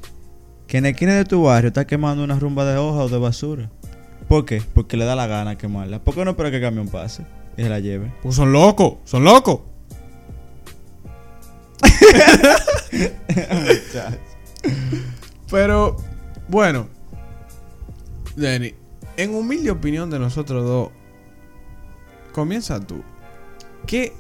que 0.67 0.79
en 0.79 0.85
la 0.85 0.89
esquina 0.91 1.15
de 1.15 1.25
tu 1.25 1.43
barrio 1.45 1.69
está 1.69 1.87
quemando 1.87 2.25
una 2.25 2.39
rumba 2.39 2.65
de 2.65 2.77
hoja 2.79 3.05
o 3.05 3.09
de 3.09 3.19
basura. 3.19 3.71
¿Por 4.29 4.45
qué? 4.45 4.63
Porque 4.75 4.97
le 4.97 5.05
da 5.05 5.15
la 5.15 5.27
gana 5.27 5.57
quemarla. 5.59 6.03
¿Por 6.03 6.15
qué 6.15 6.25
no 6.25 6.31
espera 6.33 6.51
que 6.51 6.57
el 6.57 6.63
camión 6.63 6.89
pase 6.89 7.25
y 7.57 7.63
se 7.63 7.69
la 7.69 7.79
lleve? 7.81 8.11
Pues 8.23 8.35
son 8.35 8.53
locos, 8.53 8.95
son 9.05 9.23
locos. 9.25 9.61
Pero, 15.51 15.97
bueno, 16.49 16.89
Denny, 18.37 18.75
en 19.17 19.35
humilde 19.35 19.71
opinión 19.71 20.11
de 20.11 20.19
nosotros 20.19 20.65
dos, 20.65 20.91
comienza 22.33 22.81
tú. 22.81 23.03
¿Qué 23.87 24.13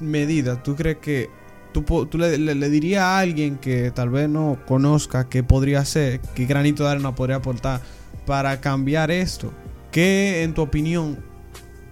medida 0.00 0.62
tú 0.62 0.76
crees 0.76 0.98
que 0.98 1.30
tú, 1.72 2.18
le, 2.18 2.70
dirías 2.70 3.02
a 3.02 3.18
alguien 3.18 3.58
que 3.58 3.90
tal 3.90 4.10
vez 4.10 4.28
no 4.28 4.58
conozca 4.66 5.28
qué 5.28 5.42
podría 5.42 5.80
hacer, 5.80 6.20
qué 6.34 6.46
granito 6.46 6.84
de 6.84 6.90
arena 6.90 7.14
podría 7.14 7.36
aportar 7.36 7.80
para 8.26 8.60
cambiar 8.60 9.10
esto? 9.10 9.52
¿Qué, 9.92 10.42
en 10.42 10.54
tu 10.54 10.62
opinión, 10.62 11.18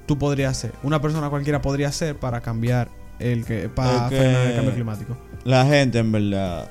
tú 0.07 0.19
podrías 0.19 0.53
hacer? 0.53 0.73
Una 0.83 1.01
persona 1.01 1.31
cualquiera 1.31 1.63
podría 1.63 1.89
hacer 1.89 2.17
para 2.17 2.41
cambiar 2.41 2.89
el 3.19 3.45
que 3.45 3.69
para 3.69 4.09
que- 4.09 4.17
frenar 4.17 4.47
el 4.47 4.55
cambio 4.57 4.75
climático. 4.75 5.17
La 5.45 5.65
gente 5.67 5.99
en 5.99 6.13
verdad 6.13 6.69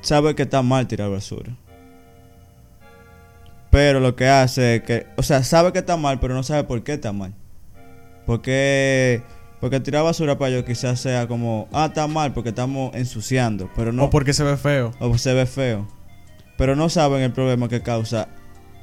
sabe 0.00 0.34
que 0.34 0.42
está 0.42 0.62
mal 0.62 0.86
tirar 0.88 1.10
basura. 1.10 1.52
Pero 3.70 4.00
lo 4.00 4.14
que 4.16 4.28
hace 4.28 4.76
es 4.76 4.82
que, 4.82 5.06
o 5.16 5.22
sea, 5.22 5.42
sabe 5.44 5.72
que 5.72 5.78
está 5.78 5.96
mal, 5.96 6.20
pero 6.20 6.34
no 6.34 6.42
sabe 6.42 6.64
por 6.64 6.82
qué 6.82 6.94
está 6.94 7.12
mal. 7.12 7.32
Porque 8.26 9.22
porque 9.60 9.78
tirar 9.78 10.02
basura 10.02 10.36
para 10.38 10.50
ellos 10.50 10.64
quizás 10.64 10.98
sea 11.00 11.28
como, 11.28 11.68
ah, 11.72 11.86
está 11.86 12.06
mal 12.08 12.32
porque 12.32 12.48
estamos 12.48 12.92
ensuciando, 12.96 13.70
pero 13.76 13.92
no 13.92 14.04
O 14.04 14.10
porque 14.10 14.32
se 14.32 14.42
ve 14.42 14.56
feo. 14.56 14.92
o 14.98 15.16
se 15.16 15.32
ve 15.34 15.46
feo. 15.46 15.86
Pero 16.58 16.74
no 16.74 16.88
saben 16.88 17.22
el 17.22 17.32
problema 17.32 17.68
que 17.68 17.80
causa 17.80 18.28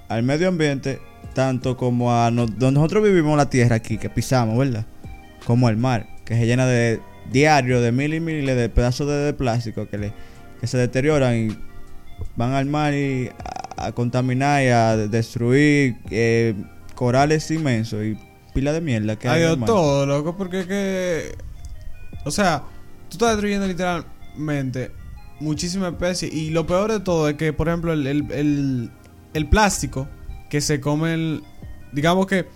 al 0.07 0.23
medio 0.23 0.47
ambiente, 0.47 0.99
tanto 1.33 1.75
como 1.77 2.13
a 2.13 2.31
no- 2.31 2.45
donde 2.47 2.71
nosotros 2.71 3.03
vivimos 3.03 3.35
la 3.37 3.49
tierra 3.49 3.75
aquí, 3.75 3.97
que 3.97 4.09
pisamos, 4.09 4.57
¿verdad? 4.57 4.85
Como 5.45 5.67
al 5.67 5.75
mar, 5.77 6.07
que 6.29 6.35
se 6.35 6.45
llena 6.45 6.65
de 6.65 7.01
diario, 7.29 7.81
de 7.81 7.91
mil 7.91 8.13
y 8.13 8.19
miles 8.21 8.55
de 8.55 8.69
pedazos 8.69 9.07
de, 9.07 9.15
de 9.15 9.33
plástico 9.33 9.89
que, 9.89 9.97
le, 9.97 10.13
que 10.61 10.67
se 10.67 10.77
deterioran 10.77 11.35
y 11.35 11.57
van 12.37 12.53
al 12.53 12.65
mar 12.67 12.93
y 12.93 13.29
a, 13.77 13.87
a 13.87 13.91
contaminar 13.91 14.63
y 14.63 14.67
a 14.67 14.95
destruir 14.95 15.97
eh, 16.11 16.53
corales 16.95 17.49
inmensos 17.51 18.03
y 18.05 18.17
pila 18.53 18.71
de 18.73 18.81
mierda 18.81 19.15
que 19.17 19.27
hay 19.27 19.57
mar. 19.57 19.67
todo, 19.67 20.05
loco, 20.05 20.37
porque 20.37 20.61
es 20.61 20.67
que. 20.67 21.35
O 22.25 22.31
sea, 22.31 22.63
tú 23.09 23.15
estás 23.15 23.31
destruyendo 23.31 23.65
literalmente 23.67 24.91
muchísimas 25.39 25.93
especies. 25.93 26.33
Y 26.33 26.49
lo 26.51 26.67
peor 26.67 26.91
de 26.91 26.99
todo 26.99 27.27
es 27.29 27.35
que, 27.35 27.53
por 27.53 27.67
ejemplo, 27.69 27.91
el, 27.93 28.05
el, 28.07 28.31
el- 28.31 28.91
el 29.33 29.47
plástico 29.47 30.07
que 30.49 30.61
se 30.61 30.79
come. 30.79 31.13
el- 31.13 31.43
digamos 31.91 32.27
que. 32.27 32.47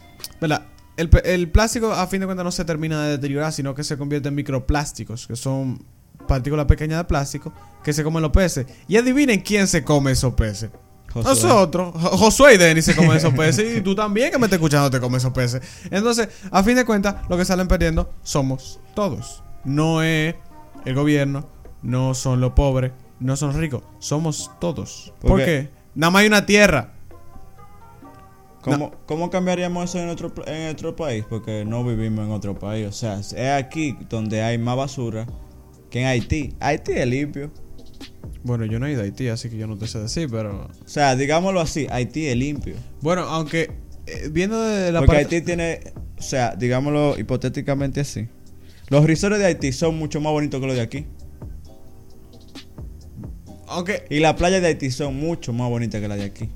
¿Verdad? 0.41 0.63
El, 0.97 1.09
el 1.23 1.49
plástico, 1.49 1.91
a 1.91 2.05
fin 2.07 2.19
de 2.19 2.25
cuentas, 2.27 2.43
no 2.45 2.51
se 2.51 2.65
termina 2.65 3.03
de 3.03 3.11
deteriorar, 3.11 3.51
sino 3.51 3.73
que 3.73 3.83
se 3.83 3.97
convierte 3.97 4.29
en 4.29 4.35
microplásticos, 4.35 5.25
que 5.27 5.35
son 5.35 5.83
partículas 6.27 6.65
pequeñas 6.67 6.99
de 6.99 7.03
plástico 7.05 7.51
que 7.83 7.91
se 7.93 8.03
comen 8.03 8.21
los 8.21 8.31
peces. 8.31 8.65
Y 8.87 8.97
adivinen 8.97 9.41
quién 9.41 9.67
se 9.67 9.83
come 9.83 10.11
esos 10.11 10.33
peces. 10.35 10.69
Josué. 11.11 11.29
Nosotros, 11.31 11.93
Jo- 11.93 12.17
Josué 12.17 12.55
y 12.55 12.57
Denis 12.57 12.85
se 12.85 12.95
comen 12.95 13.17
esos 13.17 13.33
peces 13.37 13.77
y 13.77 13.81
tú 13.81 13.93
también 13.95 14.31
que 14.31 14.37
me 14.37 14.45
estás 14.45 14.57
escuchando 14.57 14.89
te 14.89 14.99
comes 14.99 15.21
esos 15.23 15.33
peces. 15.33 15.61
Entonces, 15.91 16.29
a 16.49 16.63
fin 16.63 16.75
de 16.75 16.85
cuentas, 16.85 17.15
lo 17.29 17.37
que 17.37 17.45
salen 17.45 17.67
perdiendo 17.67 18.11
somos 18.23 18.79
todos. 18.95 19.43
No 19.63 20.01
es 20.03 20.35
el 20.85 20.95
gobierno, 20.95 21.47
no 21.81 22.13
son 22.15 22.39
los 22.41 22.53
pobres, 22.53 22.91
no 23.19 23.35
son 23.35 23.49
los 23.49 23.57
ricos, 23.57 23.83
somos 23.99 24.49
todos. 24.59 25.13
¿Por 25.21 25.31
¿Por 25.31 25.45
qué? 25.45 25.69
Nada 25.95 26.09
más 26.11 26.21
hay 26.21 26.27
una 26.27 26.45
tierra. 26.45 26.93
¿Cómo, 28.63 28.91
¿Cómo 29.05 29.29
cambiaríamos 29.29 29.89
eso 29.89 29.99
en 29.99 30.09
otro, 30.09 30.33
en 30.47 30.69
otro 30.69 30.95
país? 30.95 31.25
Porque 31.29 31.65
no 31.65 31.83
vivimos 31.83 32.25
en 32.25 32.31
otro 32.31 32.57
país. 32.57 32.87
O 32.87 32.91
sea, 32.93 33.19
es 33.19 33.33
aquí 33.33 33.97
donde 34.09 34.41
hay 34.41 34.57
más 34.57 34.77
basura 34.77 35.27
que 35.89 36.01
en 36.01 36.07
Haití. 36.07 36.55
Haití 36.61 36.93
es 36.93 37.05
limpio. 37.05 37.51
Bueno, 38.43 38.65
yo 38.65 38.79
no 38.79 38.87
he 38.87 38.93
ido 38.93 39.01
a 39.01 39.03
Haití, 39.03 39.27
así 39.27 39.49
que 39.49 39.57
yo 39.57 39.67
no 39.67 39.77
te 39.77 39.87
sé 39.87 39.99
decir, 39.99 40.29
pero... 40.31 40.69
O 40.83 40.87
sea, 40.87 41.15
digámoslo 41.15 41.59
así, 41.59 41.87
Haití 41.89 42.27
es 42.27 42.37
limpio. 42.37 42.75
Bueno, 43.01 43.23
aunque 43.23 43.71
eh, 44.07 44.29
viendo 44.31 44.61
de 44.61 44.91
la 44.91 44.99
Porque 44.99 45.15
parte... 45.17 45.35
Haití 45.35 45.45
tiene, 45.45 45.79
o 46.17 46.21
sea, 46.21 46.55
digámoslo 46.55 47.19
hipotéticamente 47.19 47.99
así. 48.01 48.29
Los 48.89 49.05
risores 49.05 49.39
de 49.39 49.45
Haití 49.45 49.73
son 49.73 49.97
mucho 49.99 50.21
más 50.21 50.31
bonitos 50.31 50.61
que 50.61 50.67
los 50.67 50.75
de 50.75 50.81
aquí. 50.81 51.05
Aunque... 53.67 54.05
Y 54.09 54.19
las 54.19 54.35
playas 54.35 54.61
de 54.61 54.69
Haití 54.69 54.89
son 54.89 55.15
mucho 55.15 55.51
más 55.51 55.69
bonitas 55.69 55.99
que 55.99 56.07
las 56.07 56.17
de 56.17 56.25
aquí. 56.25 56.49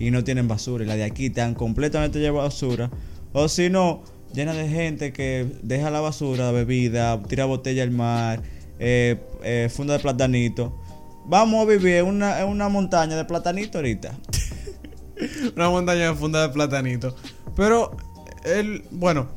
Y 0.00 0.10
no 0.10 0.24
tienen 0.24 0.48
basura. 0.48 0.82
Y 0.82 0.88
las 0.88 0.96
de 0.96 1.04
aquí 1.04 1.26
están 1.26 1.54
completamente 1.54 2.18
llenas 2.18 2.34
de 2.34 2.40
basura. 2.40 2.90
O 3.32 3.48
si 3.48 3.70
no, 3.70 4.02
llenas 4.32 4.56
de 4.56 4.68
gente 4.68 5.12
que 5.12 5.46
deja 5.62 5.90
la 5.90 6.00
basura, 6.00 6.50
bebida, 6.50 7.22
tira 7.22 7.44
botella 7.44 7.84
al 7.84 7.92
mar, 7.92 8.42
eh, 8.78 9.20
eh, 9.44 9.68
funda 9.72 9.94
de 9.94 10.00
platanito. 10.00 10.76
Vamos 11.26 11.62
a 11.62 11.70
vivir 11.70 11.96
en 11.96 12.06
una, 12.06 12.40
en 12.40 12.48
una 12.48 12.68
montaña 12.68 13.16
de 13.16 13.24
platanito 13.24 13.78
ahorita. 13.78 14.12
Una 15.54 15.68
montaña 15.68 16.14
funda 16.14 16.48
de 16.48 16.48
platanito. 16.48 17.14
Pero, 17.54 17.94
el, 18.42 18.84
bueno, 18.90 19.28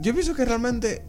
yo 0.00 0.14
pienso 0.14 0.34
que 0.34 0.44
realmente. 0.46 1.02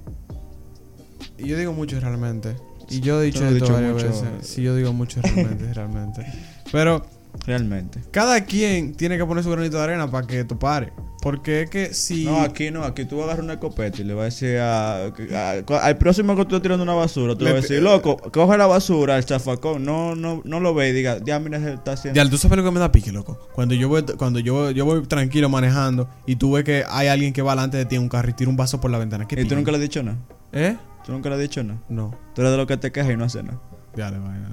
Y 1.38 1.48
yo 1.48 1.58
digo 1.58 1.72
mucho 1.72 1.98
realmente. 2.00 2.54
Y 2.90 3.00
yo 3.00 3.22
he 3.22 3.28
dicho 3.28 3.48
esto 3.48 3.72
varias 3.72 3.94
mucho. 3.94 4.08
veces. 4.08 4.28
Sí, 4.42 4.62
yo 4.62 4.76
digo 4.76 4.92
mucho 4.92 5.22
realmente, 5.22 5.74
realmente. 5.74 6.26
Pero 6.74 7.06
Realmente. 7.46 8.02
cada 8.12 8.41
quien 8.46 8.94
tiene 8.96 9.17
que 9.17 9.26
poner 9.26 9.44
su 9.44 9.50
granito 9.52 9.78
de 9.78 9.84
arena 9.84 10.10
para 10.12 10.28
que 10.28 10.39
esto 10.41 10.58
pare. 10.60 10.94
Porque 11.22 11.62
es 11.62 11.70
que 11.70 11.94
si. 11.94 12.26
No, 12.26 12.41
aquí 12.41 12.72
no, 12.72 12.84
aquí 12.84 13.06
tú 13.06 13.17
vas 13.17 13.22
a 13.22 13.26
agarrar 13.26 13.44
una 13.44 13.54
escopeta 13.54 14.02
y 14.02 14.06
le 14.06 14.15
vas 14.15 14.22
a 14.22 14.26
decir 14.26 14.58
a, 14.58 15.06
a- 15.06 15.86
al 15.86 15.98
próximo 16.00 16.36
que 16.36 16.46
tú 16.46 16.56
estés 16.56 16.63
tirando 16.63 16.82
una 16.84 16.96
basura, 16.96 17.36
tú 17.36 17.44
le 17.44 17.52
Le 17.52 17.56
vas 17.58 17.60
a 17.60 17.67
decir, 17.67 17.84
loco, 17.84 18.17
coge 18.17 18.58
la 18.58 18.65
basura, 18.65 19.17
el 19.17 19.26
chafacón, 19.26 19.86
no, 19.86 20.15
no, 20.15 20.41
no 20.46 20.60
lo 20.60 20.74
ve 20.74 20.89
y 20.89 20.94
diga, 20.94 21.20
ya 21.24 21.39
mira, 21.39 21.60
se 21.60 21.74
está 21.74 21.91
haciendo. 21.91 22.20
Ya, 22.24 22.28
tú 22.28 22.38
sabes 22.39 22.58
lo 22.58 22.63
que 22.63 22.72
me 22.72 22.80
da 22.80 22.91
pique, 22.91 23.12
loco. 23.12 23.38
Cuando 23.54 23.76
yo 23.76 23.88
voy, 23.88 24.04
cuando 24.17 24.39
yo, 24.39 24.72
yo 24.72 24.84
voy 24.86 25.04
tranquilo 25.06 25.48
manejando 25.48 26.10
y 26.26 26.38
tú 26.38 26.54
ves 26.54 26.63
que 26.63 26.86
hay 26.89 27.08
alguien 27.08 27.34
que 27.34 27.44
va 27.44 27.52
delante 27.52 27.78
de 27.78 27.86
ti 27.86 27.98
en 27.98 28.02
un 28.02 28.10
carro 28.10 28.30
y 28.32 28.34
tira 28.34 28.50
un 28.50 28.58
vaso 28.58 28.82
por 28.82 28.89
la 28.89 28.98
ventana. 28.98 29.28
¿Qué 29.28 29.39
y 29.39 29.46
tú 29.46 29.54
nunca 29.56 29.70
le 29.70 29.78
has 29.78 29.82
dicho 29.84 30.02
nada. 30.02 30.17
¿Eh? 30.54 30.76
Tú 31.06 31.12
nunca 31.12 31.30
le 31.30 31.36
has 31.36 31.41
dicho 31.41 31.62
nada. 31.63 31.80
No. 31.88 32.15
Tú 32.34 32.41
eres 32.41 32.52
de 32.52 32.58
lo 32.58 32.65
que 32.65 32.78
te 32.78 32.91
quejas 32.91 33.12
y 33.13 33.17
no 33.17 33.26
haces 33.26 33.44
nada. 33.44 33.60
Ya 33.96 34.10
le 34.12 34.20
vaina. 34.20 34.50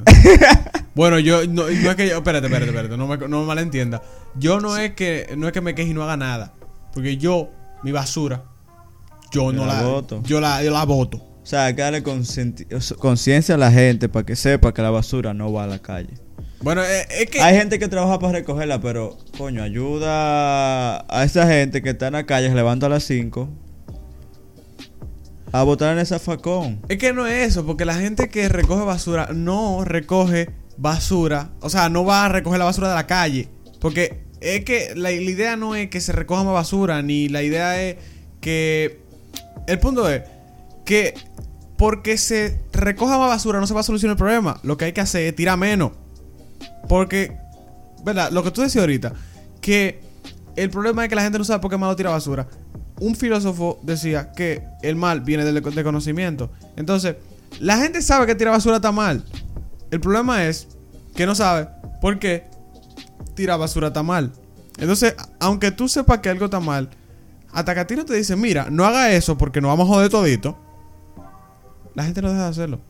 bueno, 0.95 1.19
yo 1.19 1.47
no, 1.47 1.65
no 1.65 1.91
es 1.91 1.97
que 1.97 2.09
yo, 2.09 2.17
espérate, 2.17 2.47
espérate, 2.47 2.71
espérate, 2.71 2.97
no 2.97 3.07
me, 3.07 3.17
no 3.17 3.41
me 3.41 3.47
malentienda. 3.47 4.03
Yo 4.37 4.61
no 4.61 4.77
es 4.77 4.93
que 4.95 5.35
no 5.37 5.47
es 5.47 5.53
que 5.53 5.61
me 5.61 5.75
queje 5.75 5.91
y 5.91 5.95
no 5.95 6.03
haga 6.03 6.17
nada, 6.17 6.55
porque 6.93 7.17
yo 7.17 7.51
mi 7.83 7.93
basura 7.93 8.43
yo 9.31 9.53
Yo 9.53 9.53
no 9.53 9.67
la 9.67 9.83
la, 9.83 9.83
boto. 9.83 10.23
yo 10.25 10.41
la 10.41 10.63
yo 10.63 10.71
la 10.71 10.85
boto. 10.85 11.19
O 11.19 11.47
sea, 11.51 11.67
hay 11.67 11.75
que 11.75 11.83
darle 11.83 12.03
conciencia 12.03 13.55
a 13.55 13.59
la 13.59 13.73
gente 13.73 14.09
para 14.11 14.27
que 14.27 14.37
sepa 14.37 14.75
que 14.75 14.83
la 14.83 14.91
basura 14.91 15.33
no 15.33 15.51
va 15.51 15.65
a 15.65 15.67
la 15.67 15.79
calle. 15.79 16.15
Bueno, 16.61 16.83
eh, 16.83 17.07
es 17.11 17.31
que 17.31 17.41
Hay 17.41 17.57
gente 17.57 17.79
que 17.79 17.89
trabaja 17.89 18.19
para 18.19 18.33
recogerla, 18.35 18.81
pero, 18.81 19.17
coño, 19.39 19.63
ayuda 19.63 20.99
a 21.09 21.25
esa 21.25 21.47
gente 21.47 21.81
que 21.81 21.91
está 21.91 22.09
en 22.09 22.15
la 22.15 22.27
calle, 22.27 22.49
se 22.49 22.55
levanta 22.55 22.87
a 22.87 22.89
las 22.91 23.05
5 23.05 23.49
a 25.53 25.63
botar 25.63 25.93
en 25.93 25.99
ese 25.99 26.19
facón. 26.19 26.81
es 26.89 26.99
que 26.99 27.13
no 27.13 27.27
es 27.27 27.49
eso, 27.49 27.65
porque 27.67 27.85
la 27.85 27.95
gente 27.95 28.29
que 28.29 28.49
recoge 28.49 28.85
basura 28.85 29.29
no 29.33 29.85
recoge 29.85 30.51
basura, 30.77 31.51
o 31.61 31.71
sea, 31.71 31.89
no 31.89 32.05
va 32.05 32.27
a 32.27 32.29
recoger 32.29 32.59
la 32.59 32.65
basura 32.65 32.89
de 32.89 32.95
la 32.95 33.07
calle, 33.07 33.49
porque 33.81 34.21
es 34.41 34.65
que 34.65 34.95
la, 34.95 35.11
la 35.11 35.13
idea 35.13 35.57
no 35.57 35.75
es 35.75 35.91
que 35.91 36.01
se 36.01 36.13
recoja 36.13 36.45
más 36.45 36.55
basura, 36.55 37.03
ni 37.03 37.29
la 37.29 37.43
idea 37.43 37.83
es 37.83 37.97
que 38.41 39.01
el 39.67 39.79
punto 39.79 40.09
es 40.09 40.23
que 40.85 41.15
porque 41.77 42.19
se 42.19 42.61
recoja 42.73 43.19
más 43.19 43.29
basura 43.29 43.61
no 43.61 43.67
se 43.67 43.73
va 43.73 43.81
a 43.81 43.85
solucionar 43.85 44.15
el 44.15 44.19
problema. 44.19 44.59
Lo 44.65 44.77
que 44.77 44.87
hay 44.87 44.93
que 44.93 45.01
hacer 45.01 45.23
es 45.23 45.37
tirar 45.37 45.57
menos. 45.57 45.93
Porque, 46.89 47.37
¿verdad? 48.05 48.31
Lo 48.33 48.43
que 48.43 48.51
tú 48.51 48.63
decías 48.63 48.83
ahorita, 48.83 49.13
que 49.61 50.01
el 50.57 50.71
problema 50.71 51.05
es 51.05 51.09
que 51.09 51.15
la 51.15 51.23
gente 51.23 51.39
no 51.39 51.45
sabe 51.45 51.61
por 51.61 51.71
qué 51.71 51.77
malo 51.77 51.95
tira 51.95 52.11
basura. 52.11 52.49
Un 53.01 53.15
filósofo 53.15 53.79
decía 53.83 54.33
que 54.33 54.65
el 54.83 54.97
mal 54.97 55.21
viene 55.21 55.45
del 55.45 55.63
del 55.63 55.85
conocimiento. 55.85 56.51
Entonces, 56.77 57.17
la 57.61 57.79
gente 57.79 58.03
sabe 58.03 58.27
que 58.27 58.35
tirar 58.35 58.53
basura 58.53 58.77
está 58.77 58.93
mal. 58.93 59.25
El 59.91 60.01
problema 60.01 60.45
es 60.47 60.69
que 61.15 61.27
no 61.27 61.35
sabe 61.35 61.69
por 62.01 62.19
qué 62.19 62.45
tirar 63.35 63.59
basura 63.59 63.89
está 63.89 64.03
mal. 64.03 64.33
Entonces, 64.79 65.15
aunque 65.41 65.71
tú 65.71 65.89
sepas 65.89 66.19
que 66.19 66.29
algo 66.29 66.47
está 66.47 66.61
mal, 66.61 66.91
hasta 67.53 67.75
que 67.75 67.81
a 67.81 67.87
ti 67.87 67.97
no 67.97 68.05
te 68.05 68.15
dicen, 68.15 68.41
mira, 68.41 68.69
no 68.71 68.85
haga 68.85 69.13
eso 69.13 69.37
porque 69.37 69.61
nos 69.61 69.71
vamos 69.71 69.89
a 69.89 69.95
joder 69.95 70.11
todito, 70.11 70.57
la 71.95 72.05
gente 72.05 72.23
no 72.23 72.29
deja 72.31 72.45
de 72.45 72.49
hacerlo. 72.49 72.81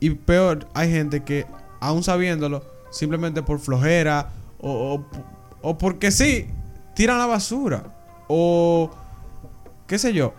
Y 0.00 0.10
peor, 0.10 0.66
hay 0.74 0.90
gente 0.90 1.22
que, 1.22 1.46
aún 1.80 2.02
sabiéndolo, 2.02 2.64
simplemente 2.90 3.42
por 3.42 3.60
flojera 3.60 4.30
o, 4.58 4.94
o, 4.94 5.06
o 5.62 5.78
porque 5.78 6.10
sí, 6.10 6.48
tiran 6.94 7.18
la 7.18 7.26
basura. 7.26 7.84
O 8.28 8.90
qué 9.86 9.98
sé 9.98 10.12
yo. 10.12 10.34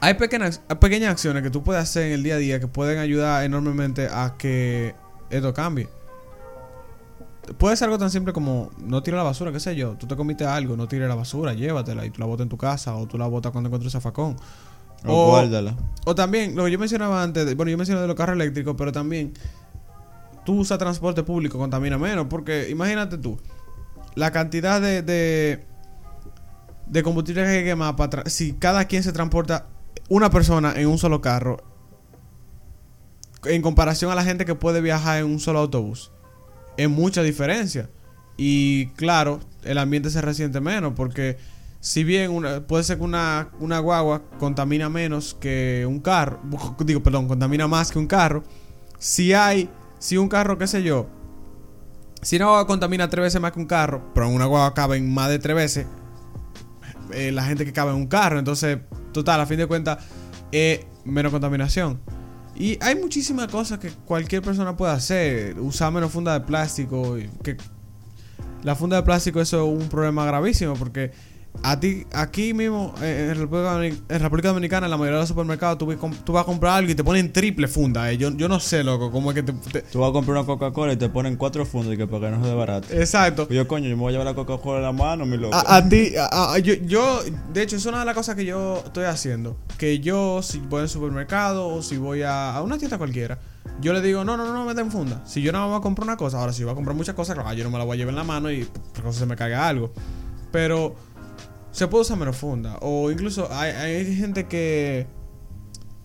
Hay 0.00 0.14
pequeñas, 0.14 0.60
hay 0.68 0.76
pequeñas 0.76 1.10
acciones 1.12 1.42
que 1.42 1.50
tú 1.50 1.62
puedes 1.62 1.82
hacer 1.82 2.04
en 2.06 2.12
el 2.12 2.22
día 2.22 2.34
a 2.34 2.38
día 2.38 2.60
que 2.60 2.66
pueden 2.66 2.98
ayudar 2.98 3.44
enormemente 3.44 4.08
a 4.10 4.34
que 4.36 4.94
esto 5.30 5.54
cambie. 5.54 5.88
Puede 7.58 7.76
ser 7.76 7.86
algo 7.86 7.98
tan 7.98 8.10
simple 8.10 8.32
como 8.32 8.70
no 8.78 9.02
tirar 9.02 9.18
la 9.18 9.24
basura, 9.24 9.52
qué 9.52 9.60
sé 9.60 9.76
yo. 9.76 9.96
Tú 9.98 10.06
te 10.06 10.16
comiste 10.16 10.46
algo, 10.46 10.76
no 10.76 10.88
tires 10.88 11.08
la 11.08 11.14
basura, 11.14 11.52
llévatela 11.52 12.06
y 12.06 12.10
tú 12.10 12.20
la 12.20 12.26
botas 12.26 12.44
en 12.44 12.48
tu 12.48 12.56
casa 12.56 12.96
o 12.96 13.06
tú 13.06 13.18
la 13.18 13.26
botas 13.26 13.52
cuando 13.52 13.68
encuentres 13.68 13.92
zafacón. 13.92 14.36
O 15.06 15.30
guárdala. 15.30 15.76
O 16.06 16.14
también, 16.14 16.56
lo 16.56 16.64
que 16.64 16.70
yo 16.70 16.78
mencionaba 16.78 17.22
antes, 17.22 17.44
de- 17.44 17.54
bueno, 17.54 17.70
yo 17.70 17.76
mencioné 17.76 18.00
de 18.00 18.06
los 18.06 18.16
carros 18.16 18.34
eléctricos, 18.36 18.74
pero 18.78 18.90
también 18.92 19.34
tú 20.46 20.60
usas 20.60 20.78
transporte 20.78 21.22
público, 21.22 21.58
contamina 21.58 21.98
menos, 21.98 22.26
porque 22.30 22.70
imagínate 22.70 23.18
tú, 23.18 23.38
la 24.14 24.30
cantidad 24.30 24.80
de, 24.80 25.02
de, 25.02 25.64
de 26.86 27.02
combustible 27.02 27.42
que 27.42 27.48
hay 27.48 27.58
que 27.60 27.64
quemar 27.70 27.96
para 27.96 28.24
si 28.28 28.52
cada 28.52 28.84
quien 28.86 29.02
se 29.02 29.12
transporta 29.12 29.66
una 30.08 30.30
persona 30.30 30.74
en 30.76 30.88
un 30.88 30.98
solo 30.98 31.20
carro, 31.20 31.62
en 33.44 33.62
comparación 33.62 34.10
a 34.10 34.14
la 34.14 34.24
gente 34.24 34.44
que 34.44 34.54
puede 34.54 34.80
viajar 34.80 35.18
en 35.18 35.26
un 35.26 35.40
solo 35.40 35.58
autobús, 35.60 36.10
es 36.76 36.88
mucha 36.88 37.22
diferencia. 37.22 37.90
Y 38.36 38.86
claro, 38.96 39.40
el 39.62 39.78
ambiente 39.78 40.10
se 40.10 40.20
resiente 40.20 40.60
menos 40.60 40.94
porque 40.96 41.36
si 41.80 42.02
bien 42.04 42.30
una- 42.30 42.66
puede 42.66 42.82
ser 42.84 42.98
que 42.98 43.04
una, 43.04 43.50
una 43.60 43.78
guagua 43.78 44.22
contamina 44.38 44.88
menos 44.88 45.34
que 45.38 45.84
un 45.88 46.00
carro, 46.00 46.40
digo, 46.84 47.02
perdón, 47.02 47.28
contamina 47.28 47.68
más 47.68 47.90
que 47.92 47.98
un 47.98 48.06
carro, 48.06 48.42
si 48.98 49.34
hay, 49.34 49.68
si 49.98 50.16
un 50.16 50.28
carro, 50.28 50.58
qué 50.58 50.66
sé 50.66 50.82
yo, 50.82 51.06
si 52.22 52.36
una 52.36 52.46
guagua 52.46 52.66
contamina 52.66 53.10
tres 53.10 53.24
veces 53.24 53.40
más 53.40 53.52
que 53.52 53.60
un 53.60 53.66
carro, 53.66 54.10
pero 54.14 54.26
en 54.26 54.34
una 54.34 54.46
guagua 54.46 54.72
caben 54.74 55.12
más 55.12 55.28
de 55.28 55.38
tres 55.38 55.54
veces, 55.54 55.86
eh, 57.12 57.32
la 57.32 57.44
gente 57.44 57.64
que 57.64 57.72
cabe 57.72 57.90
en 57.90 57.96
un 57.96 58.06
carro, 58.06 58.38
entonces, 58.38 58.78
total, 59.12 59.40
a 59.40 59.46
fin 59.46 59.58
de 59.58 59.66
cuentas, 59.66 59.98
es 60.52 60.80
menos 61.04 61.32
contaminación. 61.32 62.00
Y 62.56 62.78
hay 62.80 62.94
muchísimas 62.94 63.48
cosas 63.48 63.78
que 63.78 63.90
cualquier 63.90 64.42
persona 64.42 64.76
puede 64.76 64.92
hacer. 64.92 65.58
Usar 65.58 65.92
menos 65.92 66.12
funda 66.12 66.32
de 66.34 66.40
plástico. 66.40 67.16
Que 67.42 67.56
la 68.62 68.76
funda 68.76 68.96
de 68.96 69.02
plástico 69.02 69.40
eso 69.40 69.64
es 69.64 69.82
un 69.82 69.88
problema 69.88 70.24
gravísimo 70.24 70.74
porque 70.74 71.12
A 71.62 71.80
ti, 71.80 72.04
aquí 72.12 72.52
mismo, 72.52 72.94
eh, 73.00 73.32
en 73.32 74.20
República, 74.20 74.48
Dominicana, 74.48 74.86
en 74.86 74.90
la 74.90 74.98
mayoría 74.98 75.16
de 75.16 75.22
los 75.22 75.28
supermercados, 75.28 75.78
tú, 75.78 75.86
vas 76.32 76.42
a 76.42 76.44
comprar 76.44 76.74
algo 76.76 76.90
y 76.90 76.94
te 76.94 77.02
ponen 77.02 77.32
triple 77.32 77.68
funda. 77.68 78.10
eh. 78.10 78.18
Yo, 78.18 78.30
yo 78.36 78.48
no 78.48 78.60
sé, 78.60 78.84
loco, 78.84 79.10
cómo 79.10 79.30
es 79.30 79.34
que 79.36 79.42
te. 79.44 79.52
te- 79.52 79.82
Tú 79.82 80.00
vas 80.00 80.10
a 80.10 80.12
comprar 80.12 80.36
una 80.36 80.44
Coca-Cola 80.46 80.92
y 80.92 80.96
te 80.96 81.08
ponen 81.08 81.36
cuatro 81.36 81.64
fundos 81.64 81.94
y 81.94 81.96
que 81.96 82.06
para 82.06 82.26
que 82.30 82.36
no 82.36 82.42
se 82.42 82.50
de 82.50 82.54
barato. 82.54 82.88
Exacto. 82.92 83.46
Pues 83.46 83.56
yo, 83.56 83.66
coño, 83.66 83.88
yo 83.88 83.96
me 83.96 84.02
voy 84.02 84.10
a 84.10 84.12
llevar 84.18 84.26
la 84.26 84.34
Coca-Cola 84.34 84.78
en 84.78 84.82
la 84.84 84.92
mano, 84.92 85.24
mi 85.24 85.38
loco. 85.38 85.54
A, 85.56 85.76
a 85.76 85.88
ti, 85.88 86.12
a- 86.18 86.58
yo, 86.58 86.74
yo, 86.74 87.20
de 87.52 87.62
hecho, 87.62 87.76
es 87.76 87.86
una 87.86 88.00
de 88.00 88.04
las 88.04 88.14
cosas 88.14 88.34
que 88.34 88.44
yo 88.44 88.82
estoy 88.84 89.04
haciendo. 89.04 89.56
Que 89.78 90.00
yo, 90.00 90.42
si 90.42 90.58
voy 90.58 90.82
al 90.82 90.88
supermercado 90.90 91.68
o 91.68 91.82
si 91.82 91.96
voy 91.96 92.22
a, 92.22 92.56
a 92.56 92.62
una 92.62 92.76
tienda 92.76 92.98
cualquiera, 92.98 93.38
yo 93.80 93.94
le 93.94 94.02
digo, 94.02 94.22
no, 94.22 94.36
no, 94.36 94.44
no, 94.44 94.52
no 94.52 94.64
me 94.66 94.74
den 94.74 94.90
funda. 94.90 95.22
Si 95.24 95.40
yo 95.40 95.50
no 95.50 95.66
voy 95.68 95.78
a 95.78 95.80
comprar 95.80 96.04
una 96.06 96.16
cosa, 96.18 96.40
ahora 96.40 96.52
si 96.52 96.62
voy 96.62 96.72
a 96.72 96.74
comprar 96.74 96.94
muchas 96.94 97.14
cosas, 97.14 97.36
claro, 97.36 97.52
yo 97.54 97.64
no 97.64 97.70
me 97.70 97.78
la 97.78 97.84
voy 97.84 97.94
a 97.94 97.98
llevar 97.98 98.10
en 98.12 98.16
la 98.16 98.24
mano 98.24 98.50
y 98.50 98.64
por 98.92 99.04
cosa 99.04 99.20
se 99.20 99.26
me 99.26 99.34
caiga 99.34 99.66
algo. 99.66 99.92
Pero 100.52 100.94
se 101.74 101.88
puede 101.88 102.02
usar 102.02 102.16
menos 102.16 102.36
funda. 102.36 102.78
O 102.80 103.10
incluso 103.10 103.48
hay, 103.52 104.14
gente 104.14 104.46
que 104.46 105.08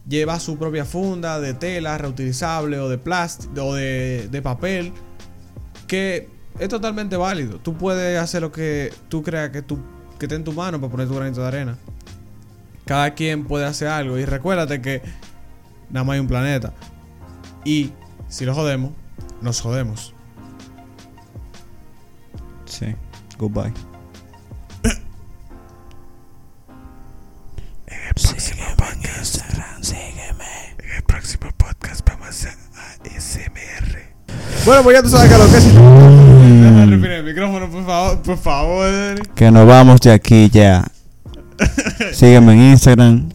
lleva 0.08 0.40
su 0.40 0.58
propia 0.58 0.84
funda 0.84 1.40
de 1.40 1.54
tela 1.54 1.98
reutilizable 1.98 2.80
o 2.80 2.90
de 2.90 2.98
plástico 2.98 3.64
o 3.64 3.76
de, 3.76 4.28
de 4.32 4.42
papel 4.42 4.92
que 5.86 6.28
es 6.58 6.70
totalmente 6.70 7.18
válido. 7.18 7.60
Tú 7.60 7.78
puedes 7.78 8.20
hacer 8.20 8.42
lo 8.42 8.52
que 8.52 8.92
tú 9.10 9.22
creas 9.22 9.52
que, 9.52 9.62
tú, 9.62 9.80
que 10.18 10.26
esté 10.26 10.36
en 10.36 10.44
tu 10.44 10.54
mano 10.54 10.82
para 10.82 10.92
poner 10.92 11.08
tu 11.08 11.16
granito 11.16 11.42
de 11.42 11.48
arena. 11.48 11.78
Cada 12.86 13.14
quien 13.14 13.46
puede 13.46 13.66
hacer 13.66 13.90
algo. 13.90 14.18
Y 14.18 14.26
recuérdate 14.26 14.82
que 14.82 15.04
nada 15.92 16.04
más 16.04 16.16
hay 16.16 16.20
un 16.20 16.28
planeta. 16.28 16.74
Y 17.64 17.92
si 18.28 18.44
lo 18.44 18.56
jodemos, 18.56 18.94
nos 19.42 19.62
jodemos. 19.62 20.16
Sí. 22.66 22.96
Goodbye. 23.38 23.89
Bueno, 34.70 34.84
pues 34.84 34.98
ya 34.98 35.02
tú 35.02 35.10
sabes 35.10 35.32
que 35.32 35.38
lo 35.40 35.50
que 35.50 35.58
es. 35.58 35.66
Respirar 36.90 37.18
el 37.18 37.24
micrófono, 37.24 37.72
por 37.72 37.84
favor. 37.88 38.22
Por 38.22 38.38
favor. 38.38 39.34
Que 39.34 39.50
nos 39.50 39.66
vamos 39.66 40.00
de 40.00 40.12
aquí 40.12 40.48
ya. 40.48 40.86
Sígueme 42.14 42.54
en 42.54 42.62
Instagram. 42.74 43.30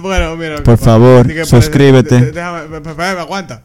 Bueno, 0.00 0.36
mira. 0.36 0.62
Por 0.62 0.78
favor, 0.78 1.26
que 1.26 1.44
suscríbete. 1.44 2.32
Déjame, 2.32 2.80
pe- 2.80 3.02
aguanta. 3.02 3.62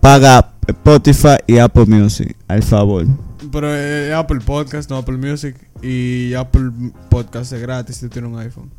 Paga 0.00 0.52
Spotify 0.66 1.36
y 1.46 1.58
Apple 1.58 1.84
Music. 1.84 2.34
Al 2.48 2.62
favor. 2.62 3.04
Pero 3.52 3.76
eh, 3.76 4.14
Apple 4.14 4.40
Podcast, 4.40 4.88
no 4.88 4.96
Apple 4.96 5.18
Music. 5.18 5.56
Y 5.82 6.32
Apple 6.32 6.70
Podcast 7.10 7.52
es 7.52 7.60
gratis 7.60 7.96
si 7.98 8.08
tienes 8.08 8.32
un 8.32 8.38
iPhone. 8.38 8.70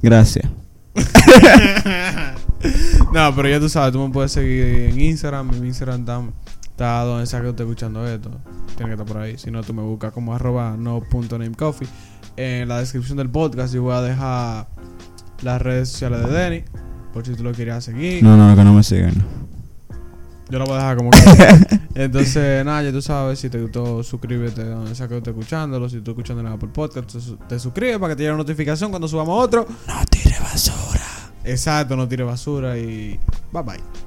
Gracias. 0.00 0.48
no, 3.12 3.34
pero 3.34 3.48
ya 3.48 3.60
tú 3.60 3.68
sabes, 3.68 3.92
tú 3.92 4.00
me 4.06 4.12
puedes 4.12 4.32
seguir 4.32 4.64
en 4.90 5.00
Instagram. 5.00 5.50
Mi 5.60 5.66
Instagram 5.68 6.00
está, 6.00 6.22
está 6.62 7.00
donde 7.04 7.26
sea 7.26 7.40
que 7.42 7.50
esté 7.50 7.62
escuchando 7.62 8.06
esto. 8.06 8.30
Tiene 8.76 8.90
que 8.90 8.92
estar 8.94 9.06
por 9.06 9.18
ahí. 9.18 9.38
Si 9.38 9.50
no, 9.50 9.62
tú 9.62 9.72
me 9.74 9.82
buscas 9.82 10.12
como 10.12 10.34
arroba 10.34 10.76
no.namecoffee. 10.76 11.88
En 12.36 12.68
la 12.68 12.78
descripción 12.80 13.16
del 13.18 13.30
podcast 13.30 13.72
yo 13.74 13.82
voy 13.82 13.94
a 13.94 14.00
dejar 14.02 14.66
las 15.42 15.62
redes 15.62 15.88
sociales 15.90 16.20
de 16.26 16.32
Denny. 16.32 16.64
Por 17.12 17.24
si 17.24 17.34
tú 17.34 17.44
lo 17.44 17.52
querías 17.52 17.84
seguir. 17.84 18.22
No, 18.24 18.36
no, 18.36 18.56
que 18.56 18.64
no 18.64 18.72
me 18.74 18.82
sigan. 18.82 19.14
Yo 20.50 20.58
lo 20.58 20.64
voy 20.66 20.74
a 20.74 20.78
dejar 20.78 20.96
como 20.96 21.10
que. 21.12 21.18
Entonces, 21.94 22.64
nada, 22.64 22.82
ya 22.82 22.90
tú 22.92 23.00
sabes. 23.00 23.38
Si 23.38 23.48
te 23.48 23.60
gustó, 23.62 24.02
suscríbete 24.02 24.64
donde 24.64 24.94
sea 24.96 25.06
que 25.06 25.16
estés 25.16 25.32
escuchándolo. 25.32 25.88
Si 25.88 26.00
tú 26.00 26.10
escuchando 26.10 26.40
en 26.40 26.48
Apple 26.48 26.70
Podcast, 26.72 27.12
te, 27.12 27.20
su- 27.20 27.36
te 27.36 27.58
suscribes 27.60 27.98
para 27.98 28.12
que 28.12 28.16
te 28.16 28.22
llegue 28.24 28.32
una 28.34 28.38
notificación 28.42 28.90
cuando 28.90 29.06
subamos 29.06 29.42
otro. 29.44 29.64
No 29.86 29.94
tire 30.10 30.36
basura. 30.40 30.76
Exacto, 31.44 31.96
no 31.96 32.08
tires 32.08 32.26
basura 32.26 32.78
y. 32.78 33.18
Bye 33.52 33.62
bye. 33.62 34.03